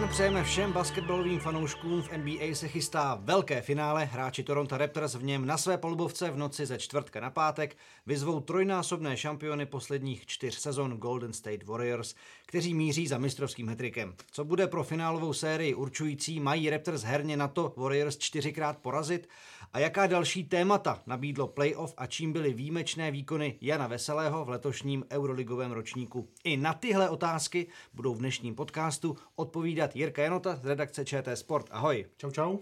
[0.00, 2.02] Den, přejeme všem basketbalovým fanouškům.
[2.02, 4.04] V NBA se chystá velké finále.
[4.04, 7.76] Hráči Toronto Raptors v něm na své polubovce v noci ze čtvrtka na pátek
[8.06, 12.14] vyzvou trojnásobné šampiony posledních čtyř sezon Golden State Warriors,
[12.46, 14.14] kteří míří za mistrovským hetrikem.
[14.30, 19.28] Co bude pro finálovou sérii určující, mají Raptors herně na to Warriors čtyřikrát porazit?
[19.72, 25.04] A jaká další témata nabídlo playoff a čím byly výjimečné výkony Jana Veselého v letošním
[25.10, 26.28] euroligovém ročníku?
[26.44, 31.66] I na tyhle otázky budou v dnešním podcastu odpovídat Jirka Janota z redakce ČT Sport.
[31.70, 32.06] Ahoj.
[32.16, 32.58] Čau, čau.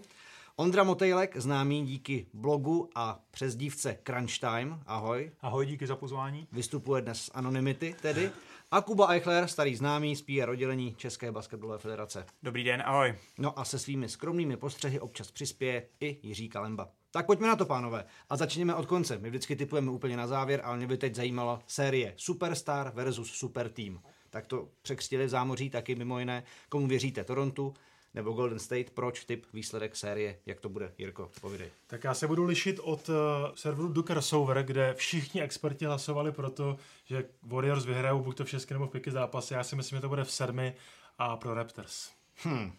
[0.55, 4.79] Ondra Motejlek, známý díky blogu a přezdívce Crunch Time.
[4.85, 5.31] Ahoj.
[5.41, 6.47] Ahoj, díky za pozvání.
[6.51, 8.31] Vystupuje dnes z Anonymity tedy.
[8.71, 12.25] A Kuba Eichler, starý známý z PR oddělení České basketbalové federace.
[12.43, 13.15] Dobrý den, ahoj.
[13.37, 16.89] No a se svými skromnými postřehy občas přispěje i Jiří Kalemba.
[17.11, 18.05] Tak pojďme na to, pánové.
[18.29, 19.17] A začněme od konce.
[19.17, 23.69] My vždycky typujeme úplně na závěr, ale mě by teď zajímala série Superstar versus Super
[23.69, 23.99] Team.
[24.29, 26.43] Tak to překřtili v zámoří taky mimo jiné.
[26.69, 27.23] Komu věříte?
[27.23, 27.73] Torontu
[28.13, 28.89] nebo Golden State?
[28.89, 29.25] Proč?
[29.25, 30.39] Typ, výsledek série?
[30.45, 30.93] Jak to bude?
[30.97, 31.69] Jirko, povídej.
[31.87, 33.15] Tak já se budu lišit od uh,
[33.55, 38.49] serveru Do Crossover, kde všichni experti hlasovali pro to, že Warriors vyhrajou buď to v
[38.49, 39.53] šestky nebo v pěti zápasy.
[39.53, 40.73] Já si myslím, že to bude v sedmi
[41.17, 42.09] a pro Raptors.
[42.35, 42.71] Hmm.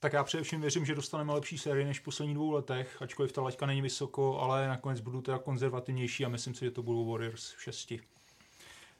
[0.00, 3.42] Tak já především věřím, že dostaneme lepší sérii než v posledních dvou letech, ačkoliv ta
[3.42, 7.52] laťka není vysoko, ale nakonec budu teda konzervativnější a myslím si, že to budou Warriors
[7.52, 8.00] v šesti.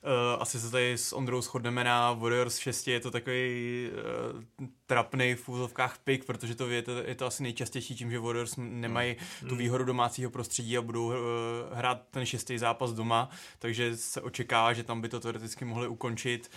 [0.03, 3.91] Uh, asi se tady s Ondrou shodneme na Warriors 6, je to takový
[4.59, 8.19] uh, trapný v úzovkách pick, protože to je, to je to asi nejčastější tím, že
[8.19, 9.49] Warriors nemají mm.
[9.49, 11.15] tu výhodu domácího prostředí a budou uh,
[11.73, 16.51] hrát ten šestý zápas doma, takže se očekává, že tam by to teoreticky mohli ukončit,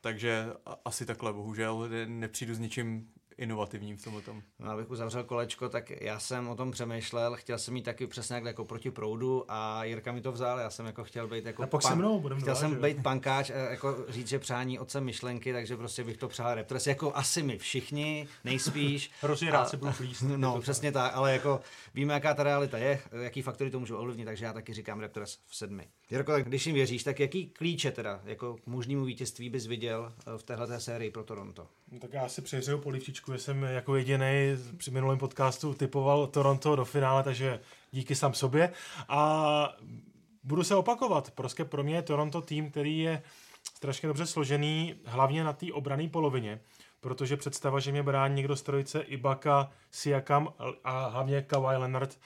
[0.00, 0.46] takže
[0.84, 4.42] asi takhle, bohužel nepřijdu s ničím inovativním v tomhle tom.
[4.58, 8.42] No, abych uzavřel kolečko, tak já jsem o tom přemýšlel, chtěl jsem mít taky přesně
[8.44, 11.66] jako proti proudu a Jirka mi to vzal, já jsem jako chtěl být jako a
[11.66, 12.80] pak pan, se mnou budem chtěl jsem že?
[12.80, 17.16] být pankáč, jako říct, že přání otcem myšlenky, takže prostě bych to přál Raptors, jako
[17.16, 19.10] asi my všichni, nejspíš.
[19.20, 20.22] Hrozně rád se budu plíst.
[20.36, 21.60] No, to přesně tak, ale jako
[21.94, 25.38] víme, jaká ta realita je, jaký faktory to můžou ovlivnit, takže já taky říkám Raptors
[25.46, 25.88] v sedmi.
[26.10, 30.12] Jirko, tak když jim věříš, tak jaký klíče teda jako k možnému vítězství bys viděl
[30.36, 31.66] v téhle sérii pro Toronto?
[31.90, 36.76] No, tak já si přejřeju polivčičku, že jsem jako jediný při minulém podcastu typoval Toronto
[36.76, 38.72] do finále, takže díky sám sobě.
[39.08, 39.76] A
[40.44, 43.22] budu se opakovat, prostě pro mě je Toronto tým, který je
[43.74, 46.60] strašně dobře složený, hlavně na té obrané polovině,
[47.00, 50.48] protože představa, že mě brání někdo z trojice Ibaka, Siakam
[50.84, 52.18] a hlavně Kawhi Leonard,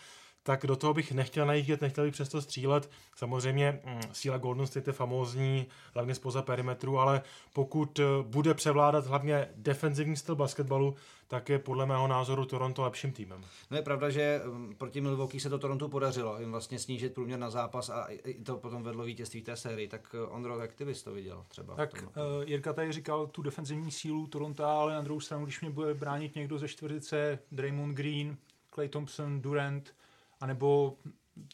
[0.42, 2.90] tak do toho bych nechtěl najíždět, nechtěl bych přesto střílet.
[3.16, 9.06] Samozřejmě mm, síla Golden State je famózní, hlavně spoza perimetru, ale pokud eh, bude převládat
[9.06, 10.94] hlavně defenzivní styl basketbalu,
[11.28, 13.44] tak je podle mého názoru Toronto lepším týmem.
[13.70, 17.38] No je pravda, že mm, proti Milwaukee se to Toronto podařilo, jim vlastně snížit průměr
[17.38, 19.88] na zápas a i to potom vedlo vítězství té sérii.
[19.88, 21.74] Tak eh, Ondro, jak ty bys to viděl třeba?
[21.74, 25.70] Tak uh, Jirka tady říkal tu defenzivní sílu Toronto, ale na druhou stranu, když mě
[25.70, 28.36] bude bránit někdo ze čtvrtice, Draymond Green,
[28.74, 29.94] Clay Thompson, Durant,
[30.40, 30.96] anebo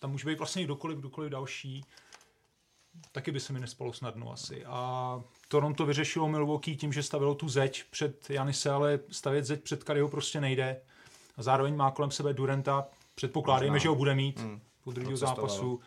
[0.00, 1.84] tam může být vlastně kdokoliv, kdokoliv další,
[3.12, 4.64] taky by se mi nespalo snadno asi.
[4.64, 9.84] A Toronto vyřešilo Milwaukee tím, že stavilo tu zeď před Janise, ale stavět zeď před
[9.84, 10.80] Kariho prostě nejde.
[11.36, 14.60] A zároveň má kolem sebe Durenta, předpokládejme, že ho bude mít hmm.
[14.84, 15.80] po druhého zápasu.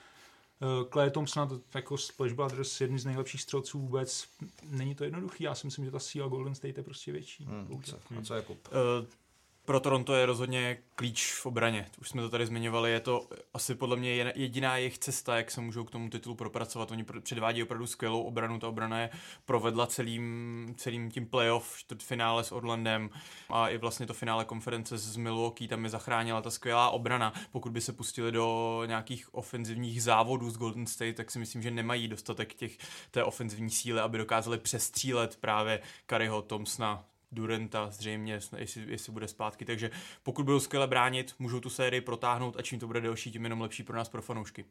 [0.94, 4.28] Clay eh, Thompson jako Splash Brothers, jedný z nejlepších střelců vůbec.
[4.70, 7.46] Není to jednoduchý, já si myslím, že ta síla Golden State je prostě větší.
[7.46, 8.68] Hmm, co, a co je kup?
[8.68, 9.08] Uh,
[9.70, 11.86] pro Toronto je rozhodně klíč v obraně.
[12.02, 15.62] Už jsme to tady zmiňovali, je to asi podle mě jediná jejich cesta, jak se
[15.62, 16.92] můžou k tomu titulu propracovat.
[16.92, 19.10] Oni předvádí opravdu skvělou obranu, ta obrana je
[19.46, 23.10] provedla celým, celým tím playoff, finále s Orlandem
[23.50, 27.34] a i vlastně to finále konference s Milwaukee, tam je zachránila ta skvělá obrana.
[27.52, 31.72] Pokud by se pustili do nějakých ofenzivních závodů z Golden State, tak si myslím, že
[31.72, 32.78] nemají dostatek těch,
[33.12, 39.66] té ofenzivní síly, aby dokázali přestřílet právě Kariho Thompsona, Durenta zřejmě, jestli, jestli bude zpátky.
[39.66, 39.92] Takže
[40.24, 43.62] pokud budou skvěle bránit, můžou tu sérii protáhnout a čím to bude delší, tím jenom
[43.62, 44.66] lepší pro nás, pro fanoušky.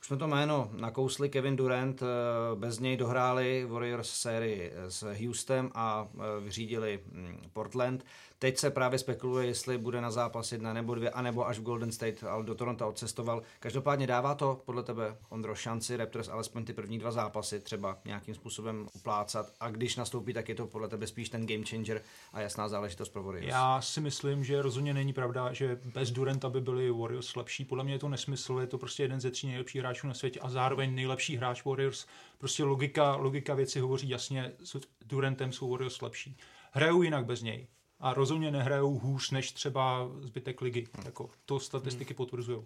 [0.00, 2.06] Už jsme to jméno nakousli, Kevin Durant, eh,
[2.54, 8.04] bez něj dohráli Warriors sérii s Houstonem a eh, vyřídili hm, Portland.
[8.38, 11.92] Teď se právě spekuluje, jestli bude na zápas jedna nebo dvě, anebo až v Golden
[11.92, 13.42] State, ale do Toronto odcestoval.
[13.60, 18.34] Každopádně dává to podle tebe, Ondro, šanci Raptors alespoň ty první dva zápasy třeba nějakým
[18.34, 22.02] způsobem uplácat a když nastoupí, tak je to podle tebe spíš ten game changer
[22.32, 23.48] a jasná záležitost pro Warriors.
[23.48, 27.64] Já si myslím, že rozhodně není pravda, že bez Duranta by byli Warriors lepší.
[27.64, 30.40] Podle mě je to nesmysl, je to prostě jeden ze tří nejlepších hráčů na světě
[30.40, 32.06] a zároveň nejlepší hráč Warriors.
[32.38, 36.36] Prostě logika, logika věci hovoří jasně, s Durantem jsou Warriors lepší.
[36.72, 37.66] Hrajou jinak bez něj
[38.00, 40.86] a rozhodně nehrajou hůř než třeba zbytek ligy.
[40.94, 41.06] Hmm.
[41.06, 42.16] Jako, to statistiky hmm.
[42.16, 42.62] potvrzují.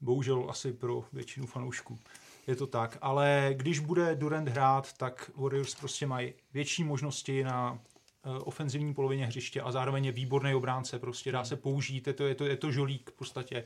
[0.00, 1.98] Bohužel asi pro většinu fanoušků.
[2.46, 7.78] Je to tak, ale když bude Durant hrát, tak Warriors prostě mají větší možnosti na
[8.40, 12.34] ofenzivní polovině hřiště a zároveň je výborný obránce, prostě dá se použít, je to, je
[12.34, 13.64] to, je to žolík v podstatě.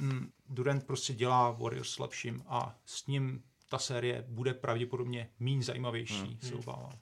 [0.00, 6.14] Mm, Durant prostě dělá Warriors slabším a s ním ta série bude pravděpodobně méně zajímavější,
[6.14, 6.38] hmm.
[6.40, 6.98] se obávám.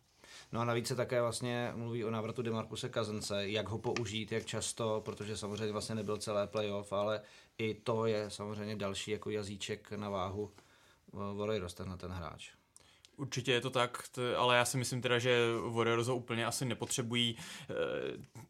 [0.52, 4.46] No a navíc se také vlastně mluví o návratu Demarkuse Kazence, jak ho použít, jak
[4.46, 7.22] často, protože samozřejmě vlastně nebyl celé playoff, ale
[7.58, 10.50] i to je samozřejmě další jako jazyček na váhu
[11.12, 12.50] Warriors, tenhle ten hráč.
[13.22, 14.02] Určitě je to tak,
[14.36, 15.38] ale já si myslím teda, že
[15.70, 17.36] Warriors ho úplně asi nepotřebují.
[17.70, 17.74] Eh,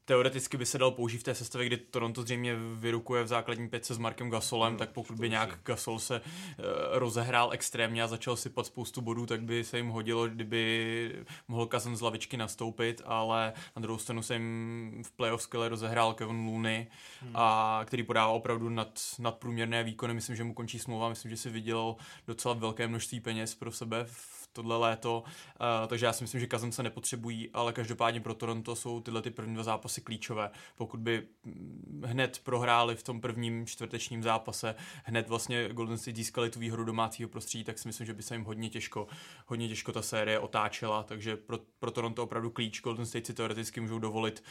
[0.04, 3.94] teoreticky by se dal použít v té sestavě, kdy Toronto zřejmě vyrukuje v základní pětce
[3.94, 8.36] s Markem Gasolem, no, tak pokud by nějak Gasol se eh, rozehrál extrémně a začal
[8.36, 13.52] sypat spoustu bodů, tak by se jim hodilo, kdyby mohl Kazan z lavičky nastoupit, ale
[13.76, 16.86] na druhou stranu se jim v playoff skvěle rozehrál Kevin Looney,
[17.20, 17.32] hmm.
[17.34, 20.14] a který podává opravdu nad, nadprůměrné výkony.
[20.14, 21.96] Myslím, že mu končí smlouva, myslím, že si viděl
[22.26, 26.46] docela velké množství peněz pro sebe v tohle léto, uh, takže já si myslím, že
[26.46, 30.50] Kazan se nepotřebují, ale každopádně pro Toronto jsou tyhle ty první dva zápasy klíčové.
[30.76, 36.50] Pokud by mm, hned prohráli v tom prvním čtvrtečním zápase, hned vlastně Golden State získali
[36.50, 39.06] tu výhodu domácího prostředí, tak si myslím, že by se jim hodně těžko,
[39.46, 42.80] hodně těžko ta série otáčela, takže pro, pro Toronto opravdu klíč.
[42.80, 44.42] Golden State si teoreticky můžou dovolit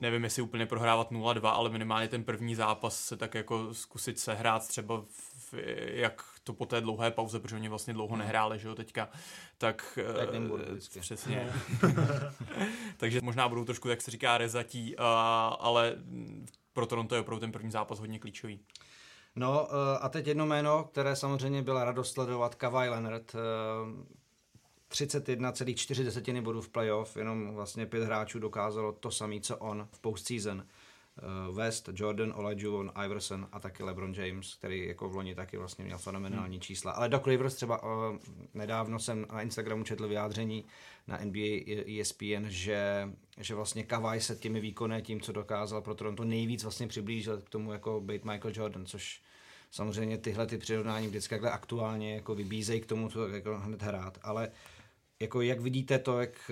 [0.00, 4.68] nevím, jestli úplně prohrávat 0-2, ale minimálně ten první zápas se tak jako zkusit sehrát
[4.68, 5.37] třeba v,
[5.86, 8.18] jak to po té dlouhé pauze, protože oni vlastně dlouho hmm.
[8.18, 9.08] nehráli, že jo, teďka,
[9.58, 9.98] tak...
[10.16, 11.52] Tak uh, Přesně.
[12.96, 15.04] Takže možná budou trošku, jak se říká, rezatí, uh,
[15.58, 15.96] ale
[16.72, 18.60] pro Toronto je opravdu ten první zápas hodně klíčový.
[19.36, 23.34] No uh, a teď jedno jméno, které samozřejmě byla radost sledovat, Kawhi Leonard.
[23.34, 23.40] Uh,
[24.90, 30.66] 31,4 bodů v playoff, jenom vlastně pět hráčů dokázalo to samé, co on v postseason.
[31.18, 35.84] Eh, West, Jordan, Olajuwon, Iverson a taky LeBron James, který jako v loni taky vlastně
[35.84, 36.60] měl fenomenální hmm.
[36.60, 36.92] čísla.
[36.92, 38.16] Ale Doc Rivers třeba uh,
[38.54, 40.64] nedávno jsem na Instagramu četl vyjádření
[41.06, 46.24] na NBA ESPN, že, že vlastně Kawhi se těmi výkony, tím, co dokázal pro Toronto,
[46.24, 49.22] nejvíc vlastně přiblížil k tomu jako být Michael Jordan, což
[49.70, 54.18] samozřejmě tyhle ty přirovnání vždycky takhle aktuálně jako vybízejí k tomu, co jako hned hrát,
[54.22, 54.50] ale
[55.20, 56.50] jako jak vidíte to, jak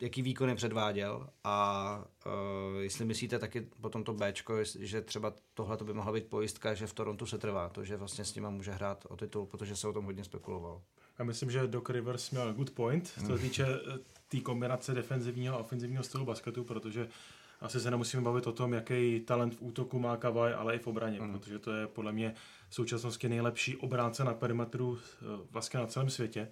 [0.00, 5.92] jaký výkony předváděl a uh, jestli myslíte taky po tomto Bčko, že třeba tohle by
[5.92, 9.06] mohla být pojistka, že v Torontu se trvá, to, že vlastně s nima může hrát
[9.08, 10.82] o titul, protože se o tom hodně spekuloval.
[11.18, 13.38] Já myslím, že Doc Rivers měl good point, co se hmm.
[13.38, 13.98] týče eh,
[14.28, 17.08] té kombinace defenzivního a ofenzivního stylu basketu, protože
[17.60, 20.86] asi se nemusíme bavit o tom, jaký talent v útoku má Kavaj, ale i v
[20.86, 21.32] obraně, mm.
[21.32, 22.34] protože to je podle mě
[22.68, 26.48] v současnosti nejlepší obránce na perimetru eh, vlastně na celém světě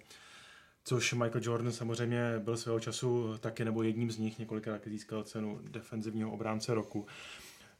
[0.85, 5.59] což Michael Jordan samozřejmě byl svého času taky, nebo jedním z nich, několikrát získal cenu
[5.63, 7.05] defenzivního obránce roku.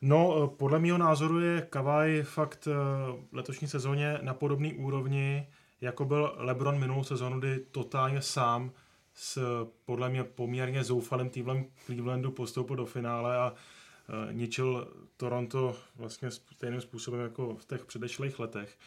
[0.02, 5.48] No, eh, podle mého názoru je Kawhi fakt v eh, letošní sezóně na podobné úrovni,
[5.81, 8.72] jako byl LeBron minulou sezónu, kdy totálně sám
[9.13, 14.88] s podle mě poměrně zoufalým týmem Clevelandu postoupil do finále a uh, ničil
[15.18, 18.78] Toronto vlastně stejným způsobem jako v těch předešlých letech.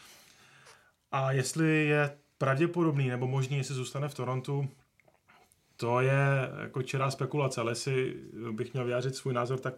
[1.13, 4.69] A jestli je pravděpodobný nebo možný, jestli zůstane v Torontu,
[5.77, 8.15] to je jako čirá spekulace, ale jestli
[8.51, 9.75] bych měl vyjádřit svůj názor, tak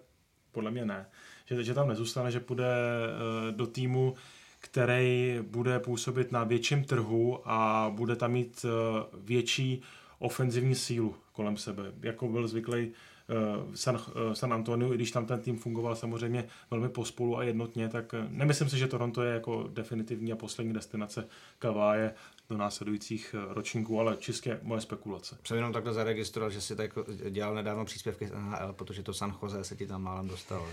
[0.52, 1.06] podle mě ne.
[1.46, 4.14] Že, že tam nezůstane, že půjde eh, do týmu,
[4.60, 9.82] který bude působit na větším trhu a bude tam mít eh, větší
[10.18, 12.92] ofenzivní sílu kolem sebe, jako byl zvyklý
[13.30, 13.98] Eh, San,
[14.32, 18.68] San Antonio, i když tam ten tým fungoval samozřejmě velmi pospolu a jednotně, tak nemyslím
[18.68, 22.14] si, že Toronto je jako definitivní a poslední destinace Kaváje
[22.50, 25.38] do následujících ročníků, ale čistě moje spekulace.
[25.44, 26.90] Jsem jenom takhle zaregistroval, že si tak
[27.30, 30.66] dělal nedávno příspěvky z NHL, protože to San Jose se ti tam málem dostalo.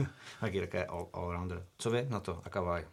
[0.40, 2.84] Taky také all, all Co vy na to a Kavaj?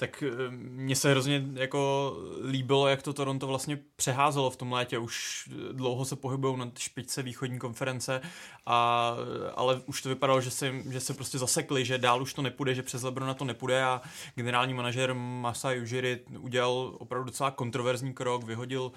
[0.00, 2.12] Tak eh, mně se hrozně jako
[2.50, 4.98] líbilo, jak to Toronto vlastně přeházelo v tom létě.
[4.98, 8.20] Už dlouho se pohybují na špičce východní konference,
[8.66, 9.14] a,
[9.54, 12.74] ale už to vypadalo, že se, že se prostě zasekli, že dál už to nepůjde,
[12.74, 14.00] že přes Lebrona to nepůjde a
[14.34, 18.92] generální manažer Masai Ujiri udělal opravdu docela kontroverzní krok, vyhodil uh,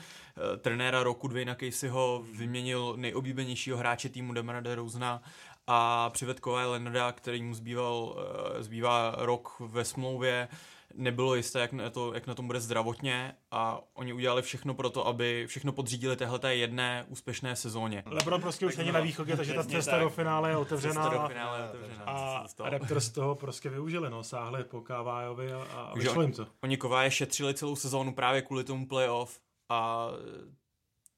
[0.58, 5.24] trenéra roku Dwayna Caseyho, vyměnil nejoblíbenějšího hráče týmu Demara DeRozana
[5.68, 10.48] a přived Kawhi Leonarda, který mu zbýval, uh, zbývá rok ve smlouvě
[10.94, 14.90] nebylo jisté, jak na, to, jak na tom bude zdravotně a oni udělali všechno pro
[14.90, 18.04] to, aby všechno podřídili téhle jedné úspěšné sezóně.
[18.06, 21.10] Lebron prostě už není na východě, takže ta cesta do finále je otevřená.
[21.10, 22.04] do finále je otevřená.
[22.06, 26.48] A Raptors toho prostě využili, no, sáhli po Kavájovi a, a vyšlo jim to.
[26.64, 30.08] Oni Kováje šetřili celou sezónu právě kvůli tomu playoff a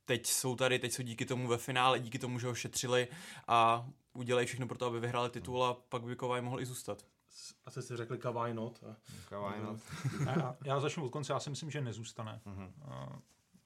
[0.05, 3.07] teď jsou tady, teď jsou díky tomu ve finále, díky tomu, že ho šetřili
[3.47, 7.05] a udělají všechno pro to, aby vyhráli titul a pak by Kováj mohl i zůstat
[7.65, 8.83] asi si řekli Kawhi not.
[9.29, 9.79] Kawhi not.
[10.25, 12.41] já, já začnu od konce, já si myslím, že nezůstane.
[12.45, 13.21] Uh-huh.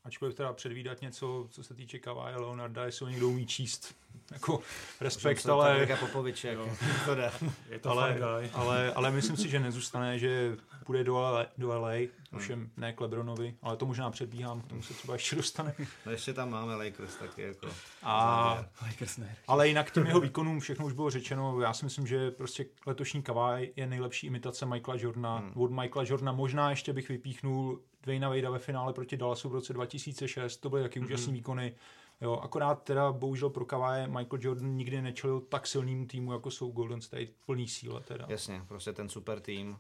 [0.10, 3.96] Ačkoliv teda předvídat něco, co se týče Kawhi Leonarda, jestli ho někdo umí číst,
[4.34, 4.62] jako
[5.01, 5.88] respekt, ale...
[6.00, 6.58] Popoviček,
[7.06, 7.32] to jde.
[7.70, 8.20] Je to ale,
[8.54, 12.08] ale, ale, myslím si, že nezůstane, že půjde do LA, do LA hmm.
[12.34, 15.75] ovšem ne k Lebronovi, ale to možná předbíhám, k tomu se třeba ještě dostane.
[16.06, 17.68] No ještě tam máme Lakers taky jako
[18.04, 19.36] A, Lakers ne.
[19.48, 23.24] Ale jinak těm jeho výkonům všechno už bylo řečeno, já si myslím, že prostě letošní
[23.24, 25.38] Kawhi je nejlepší imitace Michaela Jordana.
[25.38, 25.51] Hmm.
[25.56, 29.74] Od Michaela Jordana možná ještě bych vypíchnul Dwayna Vadea ve finále proti Dallasu v roce
[29.74, 31.06] 2006, to byly taky mm-hmm.
[31.06, 31.75] úžasné výkony.
[32.22, 36.72] Jo, akorát teda bohužel pro Kawhi Michael Jordan nikdy nečelil tak silnému týmu, jako jsou
[36.72, 38.25] Golden State, plný síle teda.
[38.29, 39.77] Jasně, prostě ten super tým.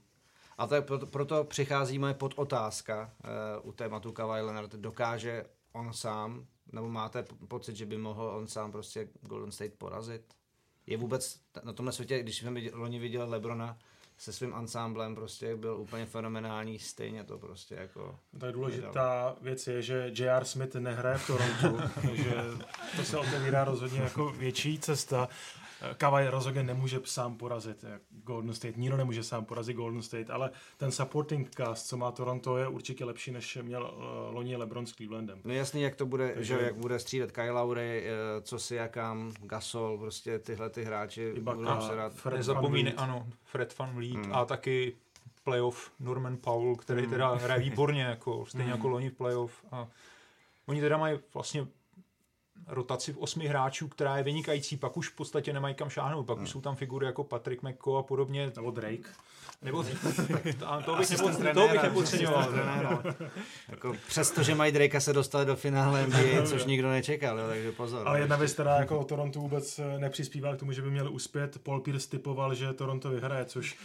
[0.57, 3.13] A tak proto, proto přicházíme pod otázka
[3.63, 4.71] uh, u tématu Kawhi Leonard.
[4.71, 10.33] Dokáže on sám, nebo máte pocit, že by mohl on sám prostě Golden State porazit?
[10.87, 13.77] Je vůbec na tomhle světě, když jsme loni viděli Lebrona,
[14.19, 18.19] se svým ansámblem prostě byl úplně fenomenální, stejně to prostě jako...
[18.39, 20.45] Tak důležitá věc je, že J.R.
[20.45, 22.35] Smith nehraje v Torontu, takže
[22.95, 25.29] to se otevírá rozhodně jako větší cesta.
[25.97, 30.91] Kavaj rozhodně nemůže sám porazit Golden State, nikdo nemůže sám porazit Golden State, ale ten
[30.91, 35.41] supporting cast, co má Toronto, je určitě lepší, než měl uh, loni LeBron s Clevelandem.
[35.43, 36.57] No jasný, jak to bude, Takže...
[36.57, 41.33] že jak bude střídat Kyle Lowry, uh, co si jakám, Gasol, prostě tyhle ty hráči
[41.39, 42.13] budou se rád.
[42.33, 44.35] Nezapomínej, ano, Fred Van Vliet hmm.
[44.35, 44.95] a taky
[45.43, 47.11] playoff Norman Powell, který hmm.
[47.11, 48.73] teda hraje výborně, jako, stejně hmm.
[48.73, 49.65] jako loni v playoff.
[49.71, 49.87] A
[50.65, 51.67] oni teda mají vlastně
[52.69, 56.37] rotaci v osmi hráčů, která je vynikající, pak už v podstatě nemají kam šáhnout, pak
[56.37, 56.43] hmm.
[56.43, 58.51] už jsou tam figury jako Patrick McCo a podobně.
[58.55, 59.09] Nebo Drake.
[59.61, 59.83] Nebo
[60.85, 62.53] to bych, nepo, to bych nepodceňoval.
[63.69, 67.71] jako, přesto, že mají Drakea se dostali do finále NBA, což nikdo nečekal, jo, takže
[67.71, 68.07] pozor.
[68.07, 71.57] Ale jedna věc, která jako Toronto vůbec eh, nepřispívá k tomu, že by měli uspět.
[71.63, 73.77] Paul Pierce typoval, že Toronto vyhraje, což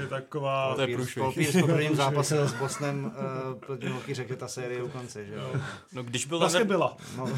[0.00, 0.74] je taková...
[0.74, 4.48] Paul Pierce, Paul Pierce po prvním zápase s Bosnem uh, proti Milwaukee řekl, že ta
[4.48, 5.60] série u konce, že jo.
[5.92, 6.96] No, když byl vlastně byla.
[7.16, 7.28] No.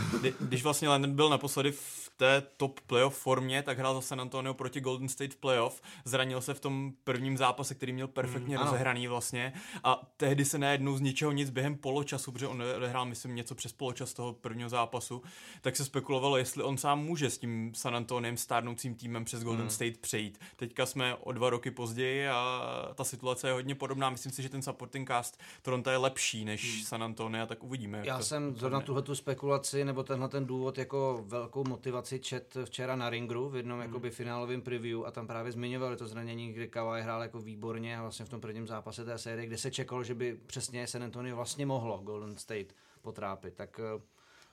[0.40, 4.80] Když vlastně byl naposledy v té top playoff formě, tak hrál za San Antonio proti
[4.80, 5.83] Golden State v playoff.
[6.04, 9.52] Zranil se v tom prvním zápase, který měl perfektně mm, rozehraný vlastně.
[9.85, 13.73] A tehdy se najednou z ničeho nic během poločasu, protože on hrál, myslím, něco přes
[13.73, 15.23] poločas toho prvního zápasu,
[15.61, 19.64] tak se spekulovalo, jestli on sám může s tím San Antoniem stárnoucím týmem přes Golden
[19.64, 19.71] mm.
[19.71, 20.38] State přejít.
[20.56, 24.11] Teďka jsme o dva roky později a ta situace je hodně podobná.
[24.11, 26.85] Myslím si, že ten supporting cast Toronto je lepší než mm.
[26.85, 28.02] San Antonio, tak uvidíme.
[28.04, 32.96] Já jsem zrovna tuhle tu spekulaci nebo tenhle ten důvod jako velkou motivaci čet včera
[32.96, 33.82] na Ringru v jednom mm.
[33.82, 38.02] jakoby finálovém preview a tam právě zmiňovali to zranění, kdy Kawhi hrál jako výborně a
[38.02, 41.37] vlastně v tom prvním zápase té série, kde se čekalo, že by přesně San Antonio
[41.37, 43.54] vlastně mohlo Golden State potrápit.
[43.54, 44.02] Tak eh,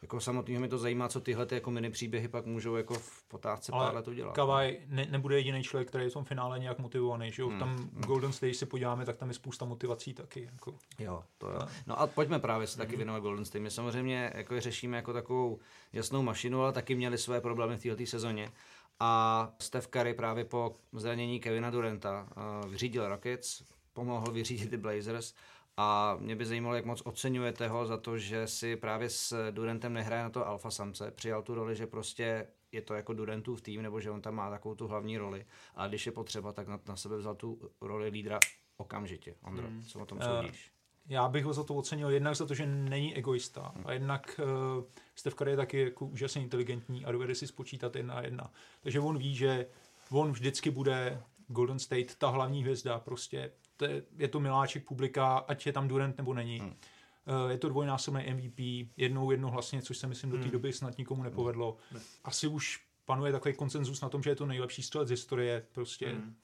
[0.01, 3.23] jako samotného mi to zajímá, co tyhle ty jako mini příběhy pak můžou jako v
[3.23, 4.35] potázce pár let udělat.
[4.35, 7.49] Kavaj ne, nebude jediný člověk, který je v tom finále nějak motivovaný, že jo?
[7.49, 7.59] Hmm.
[7.59, 8.01] Tam hmm.
[8.05, 10.49] Golden State se podíváme, tak tam je spousta motivací taky.
[10.51, 10.75] Jako.
[10.99, 11.59] Jo, to jo.
[11.87, 12.97] No a pojďme právě se taky hmm.
[12.97, 13.61] věnovat Golden State.
[13.61, 15.59] My samozřejmě jako je řešíme jako takovou
[15.93, 18.51] jasnou mašinu, ale taky měli své problémy v této sezóně.
[18.99, 22.27] A Steph Curry právě po zranění Kevina Duranta
[22.63, 25.33] uh, vyřídil Rockets, pomohl vyřídit i Blazers
[25.77, 29.93] a mě by zajímalo, jak moc oceňujete ho za to, že si právě s Durantem
[29.93, 31.11] nehraje na to alfa samce.
[31.11, 34.49] Přijal tu roli, že prostě je to jako Durantův tým, nebo že on tam má
[34.49, 35.45] takovou tu hlavní roli.
[35.75, 38.39] A když je potřeba, tak na, na sebe vzal tu roli lídra
[38.77, 39.35] okamžitě.
[39.43, 39.83] Ondro, hmm.
[39.83, 40.71] co o tom soudíš?
[41.07, 44.39] Já bych ho za to ocenil jednak za to, že není egoista a jednak
[44.77, 44.83] uh,
[45.15, 48.51] Steph Curry je taky jako úžasně inteligentní a dovede si spočítat jedna a jedna.
[48.81, 49.65] Takže on ví, že
[50.11, 53.51] on vždycky bude Golden State ta hlavní hvězda, prostě
[53.81, 56.59] to je, je to miláček publika, ať je tam Durant nebo není.
[56.59, 56.69] Hmm.
[56.69, 60.51] Uh, je to dvojnásobný MVP, jednou jednohlasně, což se myslím do té hmm.
[60.51, 61.77] doby snad nikomu nepovedlo.
[61.91, 62.01] Hmm.
[62.23, 66.09] Asi už panuje takový konsenzus na tom, že je to nejlepší střelec z historie, prostě
[66.09, 66.35] hmm.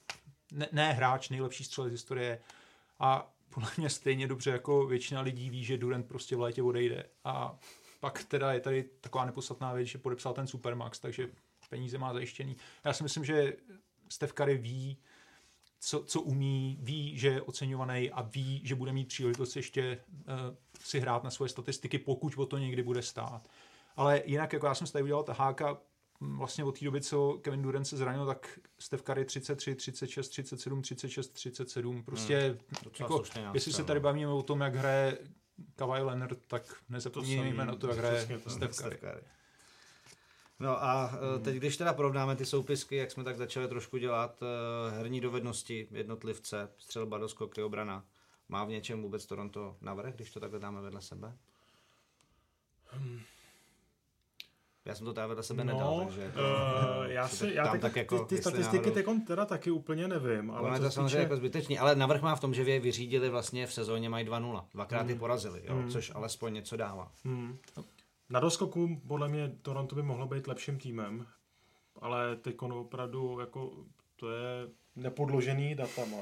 [0.52, 2.40] ne, ne hráč, nejlepší střelec z historie.
[3.00, 7.06] A podle mě stejně dobře jako většina lidí ví, že Durant prostě v létě odejde.
[7.24, 7.60] A
[8.00, 11.30] pak teda je tady taková nepodstatná věc, že podepsal ten Supermax, takže
[11.70, 12.58] peníze má zajištěný.
[12.84, 13.54] Já si myslím, že
[14.10, 14.98] Steph Curry ví,
[15.80, 20.56] co, co umí, ví, že je oceňovaný a ví, že bude mít příležitost ještě uh,
[20.80, 23.50] si hrát na svoje statistiky, pokud o to někdy bude stát.
[23.96, 25.78] Ale jinak, jako já jsem si tady udělal taháka,
[26.20, 30.82] vlastně od té doby, co Kevin Durant se zranil, tak Steph Curry 33, 36, 37,
[30.82, 32.04] 36, 37.
[32.04, 35.18] Prostě, hmm, jako, jestli se tady bavíme o tom, jak hraje
[35.76, 39.00] Kawhi Leonard, tak nezapomínejme na to, jak hraje Steph Curry.
[40.60, 41.44] No a hmm.
[41.44, 45.88] teď, když teda porovnáme ty soupisky, jak jsme tak začali trošku dělat, eh, herní dovednosti
[45.92, 48.06] jednotlivce, střelba do skoky, obrana,
[48.50, 51.34] má v něčem vůbec Toronto navrh, když to takhle dáme vedle sebe?
[52.92, 53.20] Hmm.
[54.86, 56.32] Já jsem to tady vedle sebe nedal, No, takže...
[57.00, 60.08] uh, já si, já teď, tak jako, ty, ty statistiky náhodou- teď teda taky úplně
[60.08, 62.64] nevím, ale Ale je to samozřejmě týče- jako zbytečný, ale navrh má v tom, že
[62.64, 64.66] vy je vyřídili vlastně v sezóně mají 2-0.
[64.74, 65.10] Dvakrát Hmm.
[65.10, 67.12] je porazili, jo, což alespoň něco dává.
[67.26, 67.58] Hmm.
[68.30, 71.28] Na doskoku podle mě Toronto by mohlo být lepším týmem,
[72.02, 73.72] ale teď opravdu jako
[74.16, 76.18] to je nepodložený datama.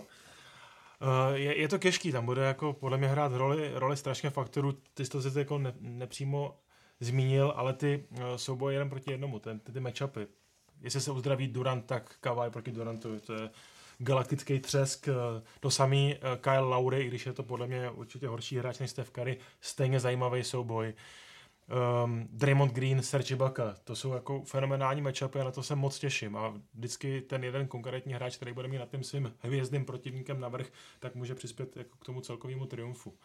[1.02, 4.72] Eh, Je, je to těžký, tam bude jako podle mě hrát roli, roli strašně faktorů,
[4.94, 6.60] ty jsi to si jako ne, nepřímo
[7.00, 10.28] zmínil, ale ty eh, souboje jeden proti jednomu, ten, ty, ty matchupy.
[10.82, 13.50] Jestli se uzdraví Durant, tak Kawhi proti Durantovi, to je
[13.98, 15.08] galaktický třesk.
[15.08, 15.14] eh,
[15.60, 19.12] To samý Kyle Lowry, i když je to podle mě určitě horší hráč než Steph
[19.12, 20.94] Curry, stejně zajímavý souboj.
[22.06, 26.00] Um, Draymond Green, Serge Ibaka, to jsou jako fenomenální matchupy a na to se moc
[26.00, 26.38] těším.
[26.38, 30.68] A vždycky ten jeden konkrétní hráč, který bude mít nad tím svým hvězdným protivníkem navrh,
[31.00, 33.18] tak může přispět jako k tomu celkovému triumfu.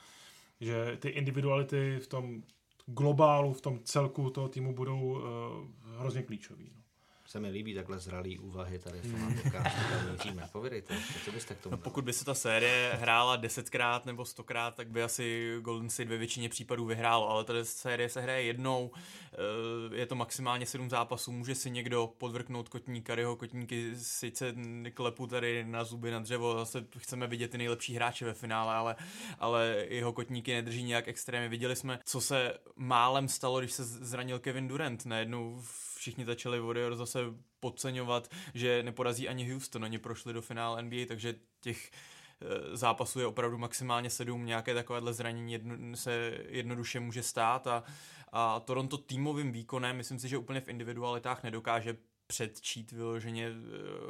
[0.61, 2.43] Že ty individuality v tom
[2.87, 6.71] globálu, v tom celku toho týmu budou uh, hrozně klíčový.
[6.75, 6.83] No.
[7.31, 9.81] Se mi líbí takhle zralý úvahy tady v tomhle podcastu,
[10.13, 10.49] míříme.
[10.53, 14.75] Povědejte, co byste k tomu No, pokud by se ta série hrála desetkrát nebo stokrát,
[14.75, 18.91] tak by asi Golden State ve většině případů vyhrálo, ale ta série se hraje jednou,
[19.33, 24.55] eh, je to maximálně sedm zápasů, může si někdo podvrknout kotníka, jeho kotníky sice
[24.95, 28.97] klepu tady na zuby, na dřevo, zase chceme vidět ty nejlepší hráče ve finále, ale,
[29.39, 31.49] ale jeho kotníky nedrží nějak extrémně.
[31.49, 35.63] Viděli jsme, co se málem stalo, když se zranil Kevin Durant, najednou
[36.01, 37.19] všichni začali Warriors zase
[37.61, 43.27] podceňovat, že neporazí ani Houston, oni prošli do finále NBA, takže těch eh, zápasů je
[43.27, 47.85] opravdu maximálně sedm, nějaké takovéhle zranění jedno, se jednoduše může stát a,
[48.33, 53.53] a Toronto týmovým výkonem, myslím si, že úplně v individualitách nedokáže předčít vyloženě eh,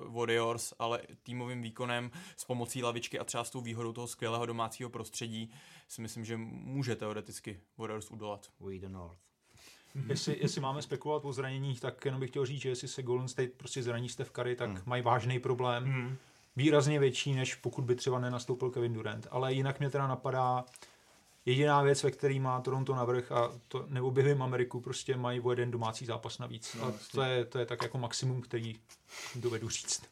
[0.09, 4.90] Warriors, ale týmovým výkonem s pomocí lavičky a třeba s tou výhodou toho skvělého domácího
[4.90, 5.53] prostředí
[5.88, 8.50] si myslím, že může teoreticky Warriors udolat.
[8.61, 9.31] We the North.
[10.09, 13.29] Jestli, jestli máme spekulovat o zraněních, tak jenom bych chtěl říct, že jestli se Golden
[13.29, 14.83] State prostě zraní Steph Curry, tak hmm.
[14.87, 15.85] mají vážný problém.
[15.85, 16.16] Hmm.
[16.57, 19.26] Výrazně větší, než pokud by třeba nenastoupil Kevin Durant.
[19.31, 20.64] Ale jinak mě teda napadá
[21.46, 25.70] jediná věc, ve který má Toronto navrh a to neobjevím Ameriku, prostě mají o jeden
[25.70, 26.74] domácí zápas navíc.
[26.81, 28.76] No, a to je, to je tak jako maximum, který
[29.35, 30.03] dovedu říct.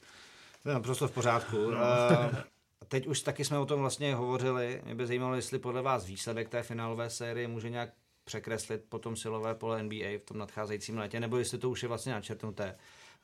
[0.63, 1.57] To je naprosto v pořádku.
[1.71, 1.81] No.
[2.89, 4.83] teď už taky jsme o tom vlastně hovořili.
[4.85, 7.91] Mě by zajímalo, jestli podle vás výsledek té finálové série může nějak
[8.29, 12.13] překreslit potom silové pole NBA v tom nadcházejícím létě, nebo jestli to už je vlastně
[12.13, 12.75] načrtnuté.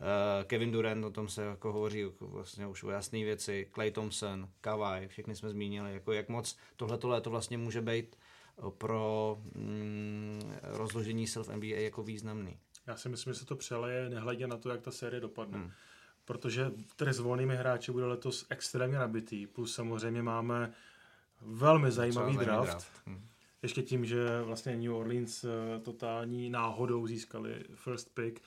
[0.01, 4.49] Uh, Kevin Durant, o tom se jako hovoří vlastně už o jasné věci, Clay Thompson,
[4.61, 8.17] Kawhi, všechny jsme zmínili, jako jak moc tohleto léto vlastně může být
[8.79, 12.59] pro mm, rozložení sil v NBA jako významný.
[12.87, 15.59] Já si myslím, že se to přeleje nehledě na to, jak ta série dopadne.
[15.59, 15.71] Hmm.
[16.25, 20.73] Protože tady s volnými hráči bude letos extrémně nabitý, plus samozřejmě máme
[21.41, 22.71] velmi zajímavý draft.
[22.71, 23.03] draft.
[23.07, 23.29] Hm.
[23.65, 25.49] Ještě tím, že vlastně New Orleans eh,
[25.81, 28.41] totální náhodou získali first pick,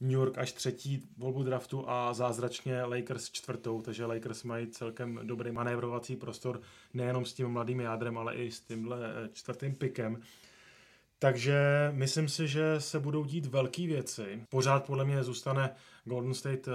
[0.00, 5.52] New York až třetí volbu draftu a zázračně Lakers čtvrtou, takže Lakers mají celkem dobrý
[5.52, 6.60] manévrovací prostor
[6.94, 10.20] nejenom s tím mladým jádrem, ale i s tímhle eh, čtvrtým pikem.
[11.18, 11.58] Takže
[11.92, 14.42] myslím si, že se budou dít velké věci.
[14.48, 16.72] Pořád podle mě zůstane Golden State eh,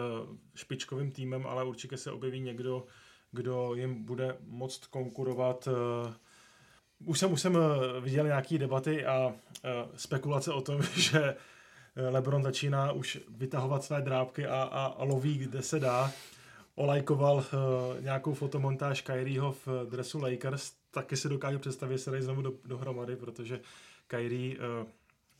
[0.56, 2.86] špičkovým týmem, ale určitě se objeví někdo,
[3.32, 5.68] kdo jim bude moct konkurovat.
[7.06, 9.34] Už jsem, už jsem eh, viděl nějaké debaty a
[9.64, 11.36] eh, spekulace o tom, že
[11.96, 16.12] eh, LeBron začíná už vytahovat své drápky a, a, a loví, kde se dá.
[16.76, 22.24] Olajkoval uh, nějakou fotomontáž Kyrieho v dresu Lakers, taky si dokážu představit, že se dají
[22.24, 23.60] znovu do, dohromady, protože
[24.08, 24.64] Kyrie uh,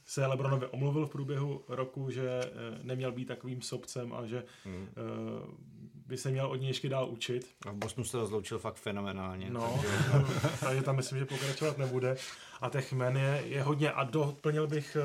[0.06, 4.76] se Lebronovi omluvil v průběhu roku, že uh, neměl být takovým sobcem a že Hmm.
[4.76, 4.90] uh,
[6.10, 7.48] by se měl od něj ještě dál učit.
[7.68, 9.50] A v Bosnu se rozloučil fakt fenomenálně.
[9.50, 12.18] No, takže- takže tam myslím, že pokračovat nebude.
[12.62, 13.92] A těch jmen je, je hodně.
[13.92, 14.98] A doplnil bych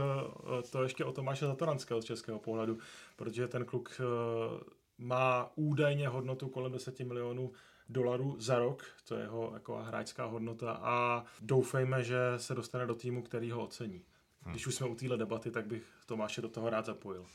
[0.55, 2.79] uh, to ještě o Tomáše Zatoranského z českého pohledu,
[3.17, 4.61] protože ten kluk uh,
[4.99, 7.53] má údajně hodnotu kolem 10 milionů
[7.89, 12.95] dolarů za rok, to je jeho jako hráčská hodnota a doufejme, že se dostane do
[12.95, 14.03] týmu, který ho ocení.
[14.51, 17.27] Když už jsme u téhle debaty, tak bych Tomáše do toho rád zapojil.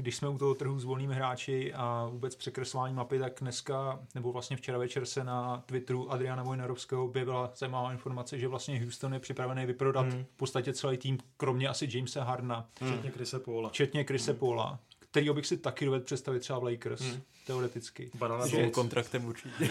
[0.00, 4.32] Když jsme u toho trhu s volnými hráči a vůbec překreslování mapy, tak dneska, nebo
[4.32, 9.20] vlastně včera večer se na Twitteru Adriana Vojnarovského objevila zajímavá informace, že vlastně Houston je
[9.20, 10.24] připravený vyprodat Hmm.
[10.24, 13.68] v podstatě celý tým, kromě asi Jamesa Hardna, Včetně Krise Paula.
[13.68, 17.22] včetně Krise Paula, kterýho bych si taky dovedl představit třeba v Lakers, Hmm.
[17.46, 18.10] teoreticky.
[18.14, 19.70] Banana S kontraktem určitě.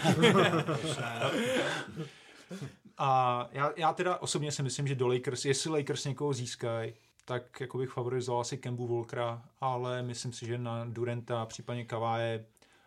[3.00, 6.92] A já, já teda osobně si myslím, že do Lakers, jestli Lakers někoho získají,
[7.28, 12.44] tak jako bych favorizoval asi Kembu Volkera, ale myslím si, že na Durenta, případně Kaváje,